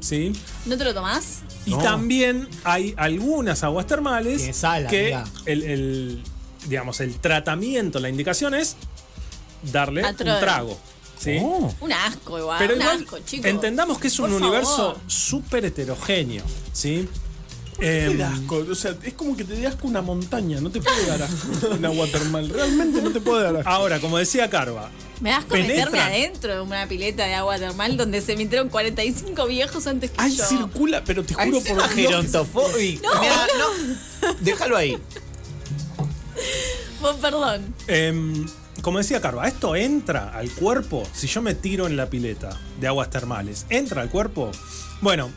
¿sí? 0.01 0.33
¿No 0.65 0.77
te 0.77 0.83
lo 0.83 0.93
tomás? 0.93 1.43
Y 1.65 1.71
No. 1.71 1.77
también 1.77 2.49
hay 2.65 2.93
algunas 2.97 3.63
aguas 3.63 3.87
termales 3.87 4.41
que 4.89 5.17
el, 5.45 5.63
el, 5.63 6.23
digamos, 6.67 6.99
el 6.99 7.15
tratamiento, 7.19 7.99
la 7.99 8.09
indicación 8.09 8.53
es 8.53 8.75
darle 9.71 10.03
A 10.03 10.09
un 10.09 10.15
trago. 10.17 10.77
¿Sí? 11.19 11.37
Oh. 11.41 11.73
Un 11.81 11.93
asco 11.93 12.37
igual. 12.39 12.57
Pero 12.59 12.75
un 12.75 12.81
igual 12.81 12.97
asco, 13.03 13.19
chicos. 13.19 13.45
entendamos 13.45 13.97
que 13.99 14.07
es 14.07 14.19
un 14.19 14.31
Por 14.31 14.41
universo 14.41 14.99
súper 15.07 15.65
heterogéneo. 15.65 16.43
¿sí? 16.73 17.07
Em, 17.79 18.19
asco. 18.21 18.65
O 18.71 18.75
sea, 18.75 18.95
es 19.03 19.13
como 19.13 19.37
que 19.37 19.43
te 19.43 19.53
dé 19.55 19.67
asco 19.67 19.87
una 19.87 20.01
montaña. 20.01 20.59
No 20.59 20.71
te 20.71 20.81
puede 20.81 21.05
dar 21.05 21.21
asco 21.23 21.67
un 21.71 21.85
agua 21.85 22.07
termal. 22.07 22.49
Realmente 22.49 23.01
no 23.01 23.11
te 23.11 23.21
puede 23.21 23.43
dar 23.43 23.57
asco. 23.57 23.69
ahora, 23.69 23.99
como 23.99 24.17
decía 24.17 24.49
Carva, 24.49 24.89
Me 25.21 25.29
das 25.29 25.47
meterme 25.47 25.99
adentro 25.99 26.55
de 26.55 26.61
una 26.61 26.87
pileta 26.87 27.25
de 27.25 27.35
agua 27.35 27.57
termal 27.59 27.95
donde 27.97 28.21
se 28.21 28.35
metieron 28.35 28.69
45 28.69 29.45
viejos 29.45 29.85
antes 29.85 30.09
que 30.11 30.17
Ay, 30.19 30.35
yo. 30.35 30.43
circula, 30.45 31.03
pero 31.03 31.23
te 31.23 31.33
juro 31.35 31.59
por 31.61 31.77
Dios. 31.95 32.09
gerontofóbico. 32.09 33.07
Mira, 33.21 33.47
no. 33.59 34.33
Déjalo 34.41 34.75
ahí. 34.77 34.97
Vos, 37.01 37.15
perdón. 37.17 37.75
Em, 37.87 38.47
como 38.81 38.99
decía 38.99 39.21
Carva, 39.21 39.47
esto 39.47 39.75
entra 39.75 40.29
al 40.29 40.49
cuerpo 40.51 41.03
si 41.13 41.27
yo 41.27 41.41
me 41.41 41.55
tiro 41.55 41.87
en 41.87 41.97
la 41.97 42.09
pileta 42.09 42.57
de 42.79 42.87
aguas 42.87 43.09
termales. 43.09 43.65
¿Entra 43.69 44.01
al 44.01 44.09
cuerpo? 44.09 44.51
Bueno, 45.01 45.29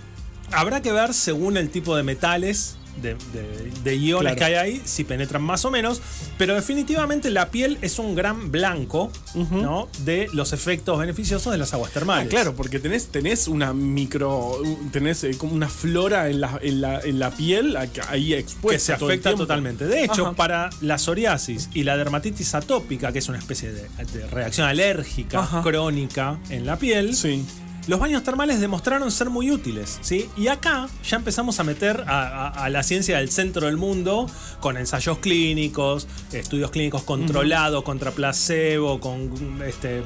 habrá 0.53 0.83
que 0.83 0.92
ver 0.92 1.14
según 1.14 1.57
el 1.57 1.70
tipo 1.70 1.96
de 1.96 2.03
metales, 2.03 2.76
de, 3.00 3.14
de- 3.14 3.70
de 3.85 3.96
iones 3.96 4.35
Claro. 4.35 4.37
que 4.37 4.44
hay 4.44 4.55
ahí, 4.74 4.83
si 4.85 5.05
penetran 5.05 5.42
más 5.42 5.64
o 5.64 5.70
menos. 5.70 6.00
Pero 6.38 6.55
definitivamente 6.55 7.31
la 7.31 7.50
piel 7.50 7.79
es 7.83 7.98
un 7.98 8.14
gran 8.14 8.50
blanco 8.50 9.11
¿no? 9.50 9.88
de 10.05 10.29
los 10.33 10.53
efectos 10.53 10.98
beneficiosos 10.98 11.53
de 11.53 11.59
las 11.59 11.72
aguas 11.74 11.92
termales. 11.92 12.26
Ah, 12.26 12.31
claro, 12.31 12.55
porque 12.55 12.79
tenés, 12.79 13.09
tenés 13.09 13.48
una 13.48 13.72
micro. 13.72 14.57
Tenés 14.92 15.24
eh, 15.24 15.37
como 15.38 15.53
una 15.55 15.68
flora 15.68 16.29
en 16.29 16.40
la, 16.40 16.59
en 16.62 16.81
la, 16.81 17.00
en 17.00 17.18
la 17.18 17.31
piel 17.31 17.76
ahí 18.09 18.35
expuesta. 18.35 18.70
que 18.76 18.79
se 18.81 18.98
todo 18.98 19.09
afecta 19.11 19.35
totalmente. 19.35 19.87
De 19.87 20.05
hecho, 20.05 20.26
Ajá. 20.26 20.37
para 20.37 20.70
la 20.81 20.98
psoriasis 20.98 21.68
y 21.74 21.85
la 21.85 21.96
dermatitis 21.96 22.55
atópica, 22.55 23.12
que 23.12 23.18
es 23.20 23.29
una 23.29 23.38
especie 23.38 23.72
de, 23.72 23.88
de 24.12 24.26
reacción 24.29 24.66
alérgica 24.66 25.40
Ajá. 25.40 25.62
crónica 25.62 26.38
en 26.50 26.66
la 26.66 26.76
piel, 26.79 27.14
Sí. 27.14 27.44
Los 27.87 27.99
baños 27.99 28.23
termales 28.23 28.61
demostraron 28.61 29.11
ser 29.11 29.31
muy 29.31 29.51
útiles, 29.51 29.99
¿sí? 30.03 30.29
Y 30.37 30.49
acá 30.49 30.88
ya 31.09 31.16
empezamos 31.16 31.59
a 31.61 31.64
meter 31.64 32.05
a, 32.07 32.47
a- 32.49 32.64
a 32.64 32.69
la 32.71 32.83
ciencia 32.83 33.19
del 33.19 33.31
centro 33.31 33.66
del 33.66 33.77
mundo 33.77 34.27
con 34.61 34.77
ensayos 34.77 35.19
clínicos, 35.19 36.07
estudios 36.33 36.71
clínicos 36.71 37.03
controlados 37.03 37.83
contra 37.83 38.11
placebo, 38.12 39.01
con 39.01 39.61
este 39.66 40.03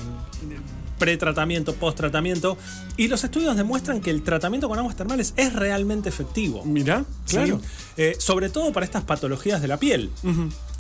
pretratamiento, 0.99 1.75
post-tratamiento. 1.75 2.57
Y 2.97 3.09
los 3.09 3.25
estudios 3.25 3.57
demuestran 3.57 4.01
que 4.01 4.11
el 4.11 4.23
tratamiento 4.23 4.69
con 4.69 4.79
aguas 4.79 4.97
termales 4.97 5.35
es 5.37 5.53
realmente 5.53 6.09
efectivo. 6.09 6.65
Mirá, 6.65 7.05
¿sí? 7.27 7.37
claro. 7.37 7.61
Eh, 7.97 8.17
sobre 8.19 8.49
todo 8.49 8.73
para 8.73 8.87
estas 8.87 9.03
patologías 9.05 9.61
de 9.61 9.69
la 9.69 9.79
piel. 9.79 10.11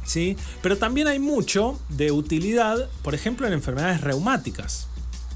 ¿sí? 0.04 0.37
Pero 0.62 0.78
también 0.78 1.09
hay 1.09 1.18
mucho 1.18 1.78
de 1.88 2.12
utilidad, 2.12 2.88
por 3.02 3.14
ejemplo, 3.14 3.46
en 3.46 3.52
enfermedades 3.52 4.00
reumáticas. 4.00 4.87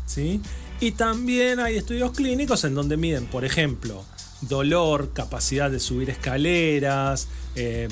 ¿sí? 0.07 0.41
Y 0.81 0.93
también 0.93 1.59
hay 1.61 1.77
estudios 1.77 2.13
clínicos 2.13 2.65
en 2.65 2.75
donde 2.75 2.97
miden, 2.97 3.27
por 3.27 3.45
ejemplo, 3.45 4.05
dolor, 4.43 5.11
capacidad 5.13 5.71
de 5.71 5.81
subir 5.81 6.09
escaleras, 6.11 7.27
eh, 7.57 7.89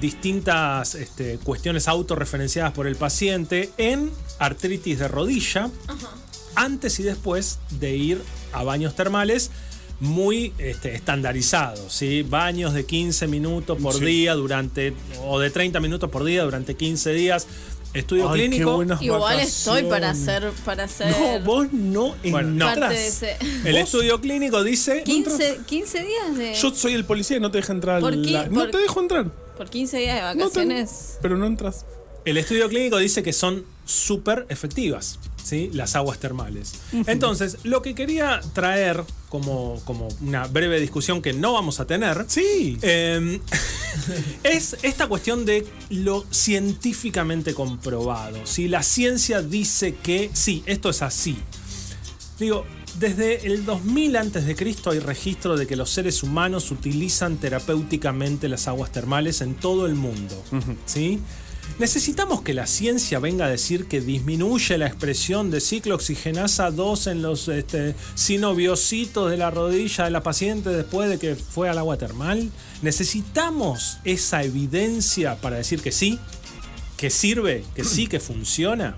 distintas 0.00 0.94
este, 0.94 1.38
cuestiones 1.38 1.88
autorreferenciadas 1.88 2.72
por 2.72 2.86
el 2.86 2.96
paciente 2.96 3.70
en 3.76 4.10
artritis 4.38 4.98
de 4.98 5.08
rodilla, 5.08 5.70
antes 6.54 6.98
y 6.98 7.02
después 7.02 7.58
de 7.78 7.94
ir 7.96 8.22
a 8.52 8.62
baños 8.64 8.96
termales 8.96 9.50
muy 10.00 10.54
este, 10.58 10.94
estandarizados, 10.94 11.92
¿sí? 11.92 12.22
Baños 12.22 12.72
de 12.72 12.86
15 12.86 13.26
minutos 13.26 13.76
por 13.82 13.94
Sí. 13.94 14.04
día 14.04 14.34
durante, 14.34 14.94
o 15.24 15.38
de 15.40 15.50
30 15.50 15.80
minutos 15.80 16.08
por 16.08 16.24
día 16.24 16.44
durante 16.44 16.74
15 16.76 17.12
días. 17.12 17.46
Estudio 17.98 18.30
Ay, 18.30 18.48
clínico. 18.48 18.82
Igual 19.00 19.40
estoy 19.40 19.84
para 19.84 20.10
hacer, 20.10 20.50
para 20.64 20.84
hacer 20.84 21.10
No, 21.10 21.40
vos 21.44 21.68
no 21.72 22.14
Bueno, 22.30 22.50
no. 22.50 22.64
parte 22.66 22.80
entrás. 22.80 22.92
de 22.94 23.06
ese. 23.08 23.36
El 23.68 23.76
estudio 23.76 24.20
clínico 24.20 24.62
dice 24.64 25.02
15, 25.04 25.60
15 25.66 26.02
días 26.02 26.36
de. 26.36 26.54
Yo 26.54 26.74
soy 26.74 26.94
el 26.94 27.04
policía 27.04 27.36
y 27.36 27.40
no 27.40 27.50
te 27.50 27.58
deja 27.58 27.72
entrar. 27.72 28.00
¿Por 28.00 28.20
qué? 28.22 28.30
la- 28.30 28.46
No 28.46 28.60
Por- 28.60 28.70
te 28.70 28.78
dejo 28.78 29.00
entrar. 29.00 29.26
Por 29.56 29.68
15 29.70 29.98
días 29.98 30.16
de 30.16 30.22
No 30.40 30.48
te- 30.50 30.60
vacaciones. 30.60 31.18
pero 31.22 31.36
no 31.36 31.46
entras. 31.46 31.84
El 32.24 32.36
estudio 32.36 32.68
clínico 32.68 32.98
dice 32.98 33.22
que 33.22 33.32
son 33.32 33.64
súper 33.86 34.46
efectivas, 34.50 35.18
¿sí? 35.48 35.70
Las 35.72 35.96
aguas 35.96 36.18
termales. 36.18 36.74
Entonces, 37.06 37.58
lo 37.64 37.80
que 37.80 37.94
quería 37.94 38.40
traer 38.52 39.02
como, 39.30 39.80
como 39.84 40.08
una 40.20 40.46
breve 40.46 40.78
discusión 40.80 41.22
que 41.22 41.32
no 41.32 41.54
vamos 41.54 41.80
a 41.80 41.86
tener. 41.86 42.26
Sí. 42.28 42.78
eh, 42.82 43.40
es 44.44 44.76
esta 44.82 45.06
cuestión 45.06 45.46
de 45.46 45.66
lo 45.88 46.24
científicamente 46.30 47.54
comprobado. 47.54 48.38
Si 48.44 48.68
la 48.68 48.82
ciencia 48.82 49.40
dice 49.40 49.94
que 49.94 50.30
sí, 50.34 50.62
esto 50.66 50.90
es 50.90 51.00
así. 51.00 51.36
Digo, 52.38 52.64
desde 52.98 53.46
el 53.46 53.64
2000 53.64 54.16
antes 54.16 54.46
de 54.46 54.54
Cristo 54.54 54.90
hay 54.90 54.98
registro 54.98 55.56
de 55.56 55.66
que 55.66 55.76
los 55.76 55.88
seres 55.90 56.22
humanos 56.22 56.70
utilizan 56.70 57.38
terapéuticamente 57.38 58.48
las 58.48 58.68
aguas 58.68 58.92
termales 58.92 59.40
en 59.40 59.54
todo 59.54 59.86
el 59.86 59.94
mundo. 59.94 60.42
¿Sí? 60.84 61.20
Necesitamos 61.78 62.42
que 62.42 62.54
la 62.54 62.66
ciencia 62.66 63.20
venga 63.20 63.46
a 63.46 63.48
decir 63.48 63.86
que 63.86 64.00
disminuye 64.00 64.78
la 64.78 64.86
expresión 64.86 65.50
de 65.50 65.60
ciclooxigenasa 65.60 66.70
2 66.70 67.06
en 67.06 67.22
los 67.22 67.46
este, 67.48 67.94
sinoviocitos 68.14 69.30
de 69.30 69.36
la 69.36 69.50
rodilla 69.50 70.04
de 70.04 70.10
la 70.10 70.22
paciente 70.22 70.70
después 70.70 71.08
de 71.08 71.18
que 71.18 71.36
fue 71.36 71.68
al 71.68 71.78
agua 71.78 71.96
termal. 71.96 72.50
Necesitamos 72.82 73.98
esa 74.04 74.42
evidencia 74.42 75.36
para 75.36 75.56
decir 75.56 75.80
que 75.80 75.92
sí, 75.92 76.18
que 76.96 77.10
sirve, 77.10 77.64
que 77.76 77.84
sí, 77.84 78.08
que 78.08 78.18
funciona. 78.18 78.96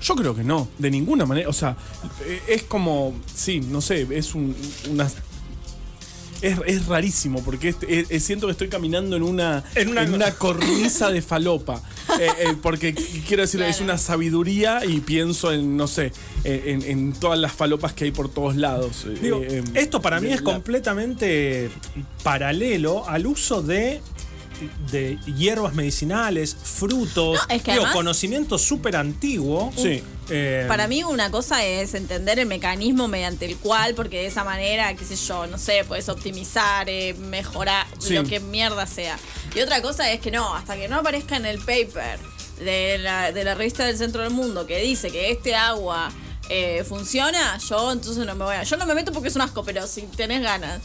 Yo 0.00 0.14
creo 0.14 0.34
que 0.34 0.44
no, 0.44 0.68
de 0.78 0.90
ninguna 0.90 1.26
manera. 1.26 1.48
O 1.48 1.52
sea, 1.52 1.76
eh, 2.24 2.40
es 2.48 2.62
como, 2.64 3.14
sí, 3.34 3.60
no 3.60 3.80
sé, 3.80 4.06
es 4.10 4.34
un, 4.34 4.54
una... 4.90 5.10
Es, 6.42 6.58
es 6.66 6.86
rarísimo 6.86 7.42
porque 7.42 7.70
es- 7.70 7.76
es- 7.88 8.10
es- 8.10 8.22
siento 8.24 8.46
que 8.46 8.52
estoy 8.52 8.68
caminando 8.68 9.16
en 9.16 9.22
una, 9.22 9.64
En 9.74 9.96
en 9.96 10.12
una- 10.14 10.32
cornisa 10.32 11.10
de 11.10 11.22
falopa. 11.22 11.82
Eh, 12.20 12.28
eh, 12.38 12.54
porque 12.62 12.94
qu- 12.94 13.24
quiero 13.26 13.42
decir, 13.42 13.60
es 13.62 13.80
una 13.80 13.98
sabiduría 13.98 14.84
y 14.86 15.00
pienso 15.00 15.52
en, 15.52 15.76
no 15.76 15.86
sé, 15.86 16.12
eh, 16.44 16.62
en, 16.68 16.82
en 16.82 17.12
todas 17.12 17.38
las 17.38 17.52
falopas 17.52 17.92
que 17.92 18.04
hay 18.04 18.10
por 18.12 18.32
todos 18.32 18.56
lados. 18.56 19.04
Eh, 19.06 19.18
Digo, 19.20 19.42
eh, 19.42 19.62
esto 19.74 20.00
para 20.00 20.20
mí 20.20 20.28
es 20.32 20.40
la- 20.42 20.52
completamente 20.54 21.68
paralelo 22.22 23.06
al 23.08 23.26
uso 23.26 23.60
de, 23.60 24.00
de 24.90 25.18
hierbas 25.26 25.74
medicinales, 25.74 26.54
frutos, 26.62 27.38
No, 27.48 27.54
es 27.54 27.62
que 27.62 27.72
digo, 27.72 27.84
además- 27.84 27.92
conocimiento 27.94 28.58
súper 28.58 28.96
antiguo. 28.96 29.72
Sí. 29.76 30.02
Eh, 30.28 30.64
Para 30.66 30.88
mí 30.88 31.04
una 31.04 31.30
cosa 31.30 31.64
es 31.64 31.94
entender 31.94 32.38
el 32.40 32.46
mecanismo 32.46 33.06
mediante 33.08 33.46
el 33.46 33.56
cual, 33.56 33.94
porque 33.94 34.18
de 34.18 34.26
esa 34.26 34.42
manera, 34.44 34.92
qué 34.94 35.04
sé 35.04 35.14
yo, 35.16 35.46
no 35.46 35.56
sé, 35.58 35.84
puedes 35.86 36.08
optimizar, 36.08 36.88
eh, 36.88 37.14
mejorar, 37.14 37.86
Sí. 37.98 38.14
lo 38.14 38.24
que 38.24 38.40
mierda 38.40 38.86
sea. 38.86 39.18
Y 39.54 39.60
otra 39.60 39.80
cosa 39.82 40.10
es 40.10 40.20
que 40.20 40.30
no, 40.30 40.54
hasta 40.54 40.76
que 40.76 40.88
no 40.88 40.96
aparezca 40.96 41.36
en 41.36 41.46
el 41.46 41.58
paper 41.58 42.18
de 42.58 42.98
la, 42.98 43.30
de 43.32 43.44
la 43.44 43.54
revista 43.54 43.84
del 43.84 43.96
Centro 43.98 44.22
del 44.22 44.30
Mundo 44.32 44.66
que 44.66 44.78
dice 44.80 45.10
que 45.10 45.30
este 45.30 45.54
agua 45.54 46.10
eh, 46.48 46.84
funciona, 46.88 47.58
yo 47.58 47.90
entonces 47.92 48.24
no 48.24 48.34
me 48.36 48.44
voy 48.44 48.54
a... 48.54 48.62
Yo 48.62 48.76
no 48.76 48.86
me 48.86 48.94
meto 48.94 49.12
porque 49.12 49.28
es 49.28 49.34
un 49.36 49.42
asco, 49.42 49.64
pero 49.64 49.84
si 49.88 50.02
tenés 50.02 50.42
ganas, 50.42 50.80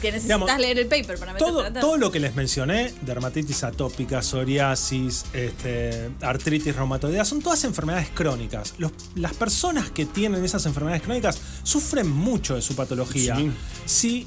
que 0.00 0.12
necesitas 0.12 0.22
Digamos, 0.38 0.58
leer 0.58 0.78
el 0.78 0.86
paper 0.86 1.18
para 1.18 1.36
todo, 1.36 1.70
todo 1.72 1.96
lo 1.96 2.10
que 2.10 2.20
les 2.20 2.34
mencioné, 2.34 2.92
dermatitis 3.02 3.64
atópica, 3.64 4.22
psoriasis, 4.22 5.24
este, 5.32 6.10
artritis 6.20 6.74
reumatoidea, 6.76 7.24
son 7.24 7.40
todas 7.42 7.64
enfermedades 7.64 8.08
crónicas. 8.14 8.74
Los- 8.78 8.92
las 9.14 9.34
personas 9.34 9.90
que 9.90 10.06
tienen 10.06 10.44
esas 10.44 10.66
enfermedades 10.66 11.02
crónicas 11.02 11.38
sufren 11.62 12.08
mucho 12.10 12.54
de 12.54 12.62
su 12.62 12.74
patología. 12.76 13.36
Sí. 13.36 13.50
Si 13.86 14.26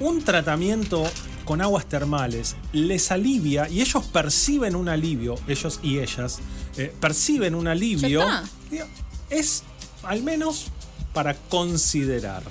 un 0.00 0.22
tratamiento 0.22 1.04
con 1.44 1.60
aguas 1.62 1.86
termales 1.86 2.56
les 2.72 3.10
alivia 3.12 3.68
y 3.68 3.80
ellos 3.80 4.04
perciben 4.06 4.74
un 4.76 4.88
alivio, 4.88 5.36
ellos 5.46 5.78
y 5.82 6.00
ellas, 6.00 6.40
eh, 6.76 6.92
perciben 7.00 7.54
un 7.54 7.68
alivio, 7.68 8.26
es 9.30 9.62
al 10.02 10.22
menos 10.22 10.66
para 11.12 11.34
considerar. 11.34 12.42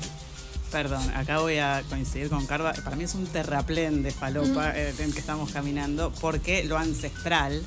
Perdón, 0.76 1.10
acá 1.16 1.40
voy 1.40 1.58
a 1.58 1.84
coincidir 1.88 2.28
con 2.28 2.46
Carva. 2.48 2.74
Para 2.74 2.98
mí 2.98 3.06
es 3.06 3.16
un 3.16 3.26
terraplén 3.28 4.04
de 4.04 4.12
falopa 4.12 4.72
eh, 4.76 4.94
en 5.00 5.06
el 5.06 5.14
que 5.14 5.22
estamos 5.22 5.50
caminando, 5.54 6.12
porque 6.20 6.66
lo 6.66 6.78
ancestral 6.78 7.64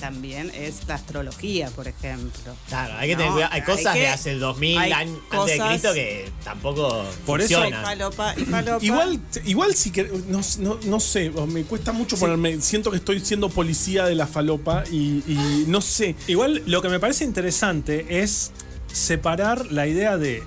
también 0.00 0.50
es 0.54 0.86
la 0.86 0.96
astrología, 0.96 1.70
por 1.70 1.88
ejemplo. 1.88 2.54
Claro, 2.68 2.92
hay 2.98 3.08
que 3.08 3.14
No, 3.14 3.18
tener 3.20 3.32
cuidado. 3.32 3.52
Hay 3.54 3.60
hay 3.60 3.66
cosas 3.66 3.94
que- 3.94 4.00
de 4.00 4.08
hace 4.08 4.34
2000 4.34 4.76
hay 4.78 4.92
años 4.92 5.18
antes 5.30 5.58
de 5.58 5.64
Cristo 5.66 5.94
que 5.94 6.30
tampoco 6.44 7.06
Por 7.24 7.40
eso- 7.40 7.54
funcionan. 7.58 7.82
Falopa 7.86 8.34
y 8.36 8.44
falopa. 8.44 8.84
Igual, 8.84 9.20
igual 9.46 9.74
si 9.74 9.90
que 9.90 10.04
no, 10.28 10.40
no, 10.58 10.78
no 10.84 11.00
sé, 11.00 11.30
me 11.30 11.62
cuesta 11.64 11.92
mucho 11.92 12.18
ponerme. 12.18 12.60
Siento 12.60 12.90
que 12.90 12.98
estoy 12.98 13.20
siendo 13.20 13.48
policía 13.48 14.04
de 14.04 14.14
la 14.14 14.26
falopa 14.26 14.84
y, 14.92 15.22
y 15.26 15.64
no 15.68 15.80
sé. 15.80 16.16
Igual 16.26 16.62
lo 16.66 16.82
que 16.82 16.90
me 16.90 17.00
parece 17.00 17.24
interesante 17.24 18.20
es 18.22 18.50
separar 18.92 19.72
la 19.72 19.86
idea 19.86 20.18
de 20.18 20.42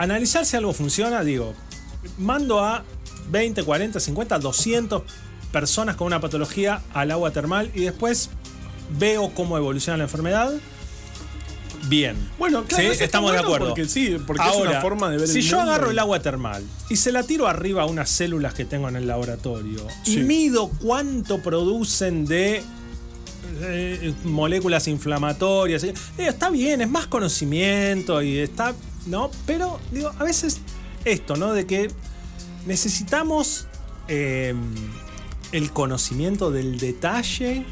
analizar 0.00 0.46
si 0.46 0.56
algo 0.56 0.72
funciona, 0.72 1.22
digo, 1.22 1.54
mando 2.18 2.64
a 2.64 2.84
20, 3.30 3.62
40, 3.62 4.00
50, 4.00 4.38
200 4.38 5.02
personas 5.52 5.96
con 5.96 6.06
una 6.06 6.20
patología 6.20 6.80
al 6.94 7.10
agua 7.10 7.32
termal 7.32 7.70
y 7.74 7.82
después 7.82 8.30
veo 8.98 9.32
cómo 9.34 9.58
evoluciona 9.58 9.98
la 9.98 10.04
enfermedad. 10.04 10.52
Bien. 11.84 12.16
Bueno, 12.38 12.64
claro, 12.64 12.94
Sí, 12.94 13.04
estamos 13.04 13.32
de 13.32 13.38
acuerdo. 13.38 13.68
Porque 13.68 13.86
sí, 13.86 14.16
porque 14.26 14.42
es 14.48 14.56
una 14.56 14.80
forma 14.80 15.10
de 15.10 15.18
ver 15.18 15.28
si 15.28 15.38
el 15.38 15.44
yo 15.44 15.56
mundo 15.58 15.72
agarro 15.72 15.90
el 15.90 15.98
agua 15.98 16.20
termal 16.20 16.62
y 16.88 16.96
se 16.96 17.12
la 17.12 17.22
tiro 17.22 17.46
arriba 17.46 17.82
a 17.82 17.86
unas 17.86 18.08
células 18.08 18.54
que 18.54 18.64
tengo 18.64 18.88
en 18.88 18.96
el 18.96 19.06
laboratorio 19.06 19.86
y 20.06 20.18
mido 20.18 20.70
cuánto 20.80 21.42
producen 21.42 22.24
de 22.26 22.62
eh, 23.62 24.14
moléculas 24.24 24.88
inflamatorias. 24.88 25.84
eh, 25.84 25.94
está 26.16 26.48
bien, 26.50 26.80
es 26.80 26.88
más 26.88 27.06
conocimiento 27.06 28.22
y 28.22 28.38
está. 28.38 28.74
¿No? 29.06 29.30
Pero, 29.46 29.80
digo, 29.90 30.12
a 30.18 30.24
veces 30.24 30.60
esto, 31.04 31.36
¿no? 31.36 31.52
De 31.52 31.66
que 31.66 31.90
necesitamos 32.66 33.66
eh, 34.08 34.54
el 35.52 35.70
conocimiento 35.72 36.50
del 36.50 36.78
detalle. 36.78 37.64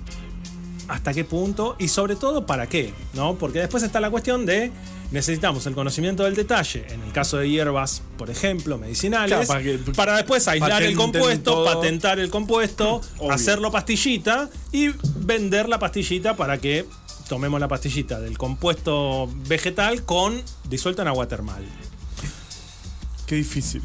¿Hasta 0.89 1.13
qué 1.13 1.23
punto? 1.25 1.77
Y 1.79 1.89
sobre 1.89 2.17
todo, 2.17 2.47
¿para 2.47 2.67
qué? 2.67 2.95
¿No? 3.13 3.35
Porque 3.35 3.59
después 3.59 3.83
está 3.83 4.01
la 4.01 4.11
cuestión 4.11 4.47
de. 4.47 4.73
Necesitamos 5.11 5.67
el 5.67 5.75
conocimiento 5.75 6.25
del 6.25 6.35
detalle, 6.35 6.85
en 6.91 7.01
el 7.03 7.13
caso 7.13 7.39
de 7.39 7.49
hierbas, 7.49 8.03
por 8.19 8.29
ejemplo, 8.29 8.77
medicinales, 8.77 9.47
Claro, 9.49 9.83
para, 9.97 10.17
después 10.17 10.47
aislar 10.49 10.83
el 10.83 10.95
compuesto, 10.95 11.55
todo. 11.55 11.65
patentar 11.65 12.19
el 12.19 12.29
compuesto, 12.29 13.01
Obvio. 13.17 13.33
hacerlo 13.33 13.71
pastillita 13.73 14.51
y 14.71 14.89
vender 15.21 15.67
la 15.67 15.79
pastillita 15.79 16.37
para 16.37 16.59
que 16.59 16.85
tomemos 17.29 17.61
la 17.61 17.69
pastillita 17.69 18.21
del 18.21 18.37
compuesto 18.39 19.29
vegetal 19.47 20.05
con 20.05 20.43
disuelto 20.69 21.03
en 21.03 21.09
agua 21.09 21.29
termal. 21.29 21.65
Qué 23.27 23.35
difícil. 23.37 23.83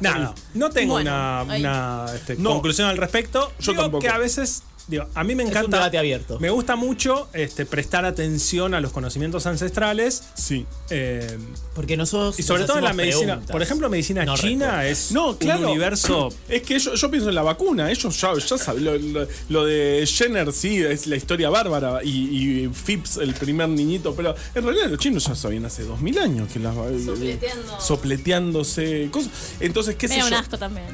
Nada, 0.00 0.34
no 0.54 0.70
tengo 0.70 0.94
Bueno, 0.94 1.10
una, 1.48 2.06
este, 2.14 2.36
No. 2.36 2.50
conclusión 2.50 2.88
al 2.88 2.96
respecto. 2.98 3.52
Yo 3.58 3.72
Digo 3.72 3.82
tampoco. 3.84 4.02
que 4.02 4.08
a 4.08 4.18
veces 4.18 4.62
digo, 4.88 5.06
a 5.14 5.24
mí 5.24 5.34
me 5.34 5.42
Es 5.44 5.48
un 5.50 5.56
encanta. 5.56 5.76
debate 5.78 5.98
abierto. 5.98 6.38
Me 6.40 6.50
gusta 6.50 6.76
mucho 6.76 7.28
este, 7.32 7.64
prestar 7.66 8.04
atención 8.04 8.74
a 8.74 8.80
los 8.80 8.92
conocimientos 8.92 9.46
ancestrales. 9.46 10.22
Sí. 10.34 10.66
eh, 10.90 11.38
Porque 11.74 11.96
nosotros. 11.96 12.38
y 12.38 12.42
sobre 12.42 12.60
nos 12.60 12.68
todo 12.68 12.78
en 12.78 12.84
la 12.84 12.92
medicina. 12.92 13.26
preguntas. 13.34 13.52
Por 13.52 13.62
ejemplo, 13.62 13.88
medicina 13.88 14.24
No 14.24 14.36
china 14.36 14.78
respuestas. 14.82 15.06
es 15.06 15.12
No, 15.12 15.36
claro. 15.38 15.60
un 15.60 15.66
universo. 15.66 16.28
Es 16.48 16.62
que 16.62 16.78
yo, 16.78 16.94
yo 16.94 17.10
pienso 17.10 17.28
en 17.28 17.34
la 17.34 17.42
vacuna. 17.42 17.90
Ellos 17.90 18.20
ya, 18.20 18.32
ya 18.36 18.58
saben. 18.58 18.84
Lo, 18.84 18.98
lo- 18.98 19.28
lo 19.48 19.64
de 19.64 20.04
Jenner, 20.06 20.52
sí, 20.52 20.78
es 20.82 21.06
la 21.06 21.16
historia 21.16 21.48
bárbara. 21.50 22.00
Y, 22.04 22.64
y 22.64 22.68
Phipps, 22.68 23.16
el 23.18 23.34
primer 23.34 23.68
niñito. 23.68 24.14
Pero 24.14 24.34
en 24.54 24.64
realidad 24.64 24.88
los 24.88 24.98
chinos 24.98 25.24
ya 25.26 25.34
sabían 25.34 25.64
hace 25.64 25.84
2000 25.84 26.18
años 26.18 26.48
que 26.52 26.58
las. 26.58 26.74
Sopleteando. 27.04 27.80
Sopleteándose 27.80 29.08
cosas. 29.10 29.30
Entonces, 29.60 29.96
¿qué 29.96 30.08
Me 30.08 30.16
sé 30.16 30.24
un 30.24 30.30
yo? 30.30 30.36
asco 30.38 30.58
también. 30.58 30.86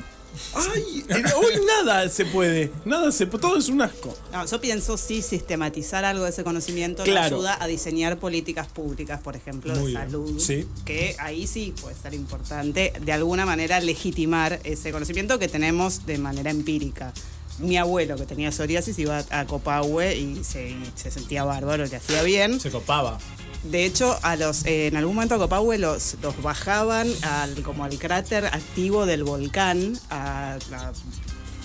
Ay, 0.54 1.04
hoy 1.36 1.60
nada 1.66 2.08
se 2.08 2.24
puede. 2.26 2.70
Nada 2.84 3.10
se 3.12 3.26
Todo 3.26 3.56
es 3.56 3.68
un 3.68 3.82
asco. 3.82 4.16
No, 4.32 4.46
yo 4.46 4.60
pienso 4.60 4.96
sí 4.96 5.22
sistematizar 5.22 6.04
algo 6.04 6.24
de 6.24 6.30
ese 6.30 6.44
conocimiento 6.44 7.04
Claro. 7.04 7.36
ayuda 7.36 7.56
a 7.62 7.66
diseñar 7.66 8.18
políticas 8.18 8.68
públicas, 8.68 9.20
por 9.20 9.36
ejemplo, 9.36 9.74
Muy 9.74 9.92
de 9.92 9.98
salud. 9.98 10.38
Sí. 10.40 10.66
Que 10.84 11.16
ahí 11.18 11.46
sí 11.46 11.74
puede 11.80 11.96
ser 11.96 12.14
importante 12.14 12.92
de 13.00 13.12
alguna 13.12 13.46
manera 13.46 13.80
legitimar 13.80 14.60
ese 14.64 14.92
conocimiento 14.92 15.38
que 15.38 15.48
tenemos 15.48 16.06
de 16.06 16.18
manera 16.18 16.50
empírica. 16.50 17.12
Mi 17.58 17.76
abuelo 17.76 18.16
que 18.16 18.24
tenía 18.26 18.52
psoriasis 18.52 18.98
iba 18.98 19.24
a 19.30 19.44
Copahue 19.46 20.16
y 20.16 20.44
se, 20.44 20.70
y 20.70 20.92
se 20.94 21.10
sentía 21.10 21.44
bárbaro, 21.44 21.84
le 21.86 21.96
hacía 21.96 22.22
bien. 22.22 22.60
Se 22.60 22.70
copaba. 22.70 23.18
De 23.64 23.84
hecho, 23.84 24.16
a 24.22 24.36
los, 24.36 24.64
eh, 24.66 24.86
en 24.86 24.96
algún 24.96 25.16
momento 25.16 25.34
a 25.34 25.38
Copahue 25.38 25.78
los, 25.78 26.16
los 26.22 26.40
bajaban 26.42 27.08
al, 27.22 27.60
como 27.62 27.84
al 27.84 27.98
cráter 27.98 28.46
activo 28.46 29.04
del 29.06 29.24
volcán, 29.24 29.98
a, 30.10 30.54
a- 30.54 30.92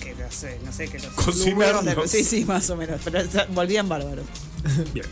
que 0.00 0.14
no 0.16 0.30
sé, 0.30 0.58
no 0.64 0.72
sé, 0.72 0.88
que 0.88 0.98
los 0.98 1.14
de- 1.84 2.08
sí, 2.08 2.24
sí, 2.24 2.44
más 2.44 2.68
o 2.70 2.76
menos, 2.76 3.00
pero 3.04 3.20
volvían 3.50 3.88
bárbaros. 3.88 4.26
Bien. 4.92 5.06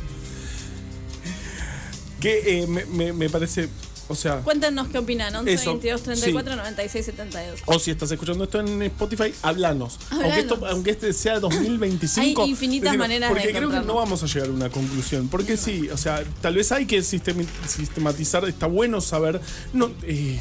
Que 2.21 2.62
eh, 2.62 2.66
me, 2.66 2.85
me- 2.87 3.12
me 3.12 3.29
parece. 3.31 3.68
O 4.09 4.15
sea. 4.15 4.41
Cuéntenos 4.41 4.88
qué 4.88 4.99
opinan. 4.99 5.35
11 5.35 5.53
Eso, 5.53 5.71
22 5.73 6.03
34 6.03 6.57
96 6.57 7.05
72. 7.07 7.61
O 7.67 7.79
si 7.79 7.91
estás 7.91 8.11
escuchando 8.11 8.45
esto 8.45 8.61
en 8.61 8.83
Spotify, 8.83 9.33
háblanos. 9.43 9.99
Aunque, 10.11 10.41
esto, 10.41 10.55
Háblanos. 10.55 10.75
aunque 10.75 10.91
este 10.91 11.12
sea 11.12 11.41
2025. 11.41 12.43
Hay 12.43 12.51
infinitas 12.51 12.97
maneras 12.97 13.31
de 13.31 13.35
Porque 13.35 13.53
creo 13.53 13.71
que 13.71 13.81
no 13.81 13.95
vamos 13.95 14.23
a 14.23 14.27
llegar 14.27 14.49
a 14.49 14.53
una 14.53 14.71
conclusión. 14.71 15.29
Porque 15.29 15.57
sí, 15.57 15.88
o 15.91 15.97
sea, 15.97 16.23
tal 16.41 16.55
vez 16.55 16.73
hay 16.73 16.87
que 16.87 17.03
sistematizar. 17.03 18.45
Está 18.49 18.67
bueno 18.67 19.01
saber. 19.01 19.41
No, 19.73 19.91
eh, 20.03 20.41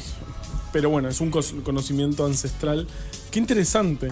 pero 0.72 0.90
bueno, 0.90 1.08
es 1.08 1.20
un 1.20 1.30
conocimiento 1.30 2.24
ancestral. 2.26 2.86
Qué 3.30 3.38
interesante. 3.38 4.10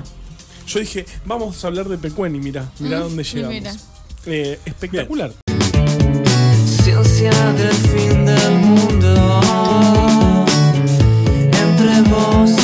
Yo 0.67 0.79
dije, 0.79 1.05
vamos 1.25 1.65
a 1.65 1.67
hablar 1.67 1.89
de 1.89 1.99
Pecuén 1.99 2.37
y 2.37 2.39
mira, 2.39 2.71
mira 2.79 3.01
dónde 3.01 3.23
y 3.23 3.25
llegamos. 3.25 3.55
mira. 3.55 3.75
Eh, 4.27 4.59
espectacular 4.65 5.33
del 7.03 7.73
fin 7.73 8.27
del 8.27 8.51
mundo. 8.59 9.41
Entre 11.51 12.03
vos 12.11 12.60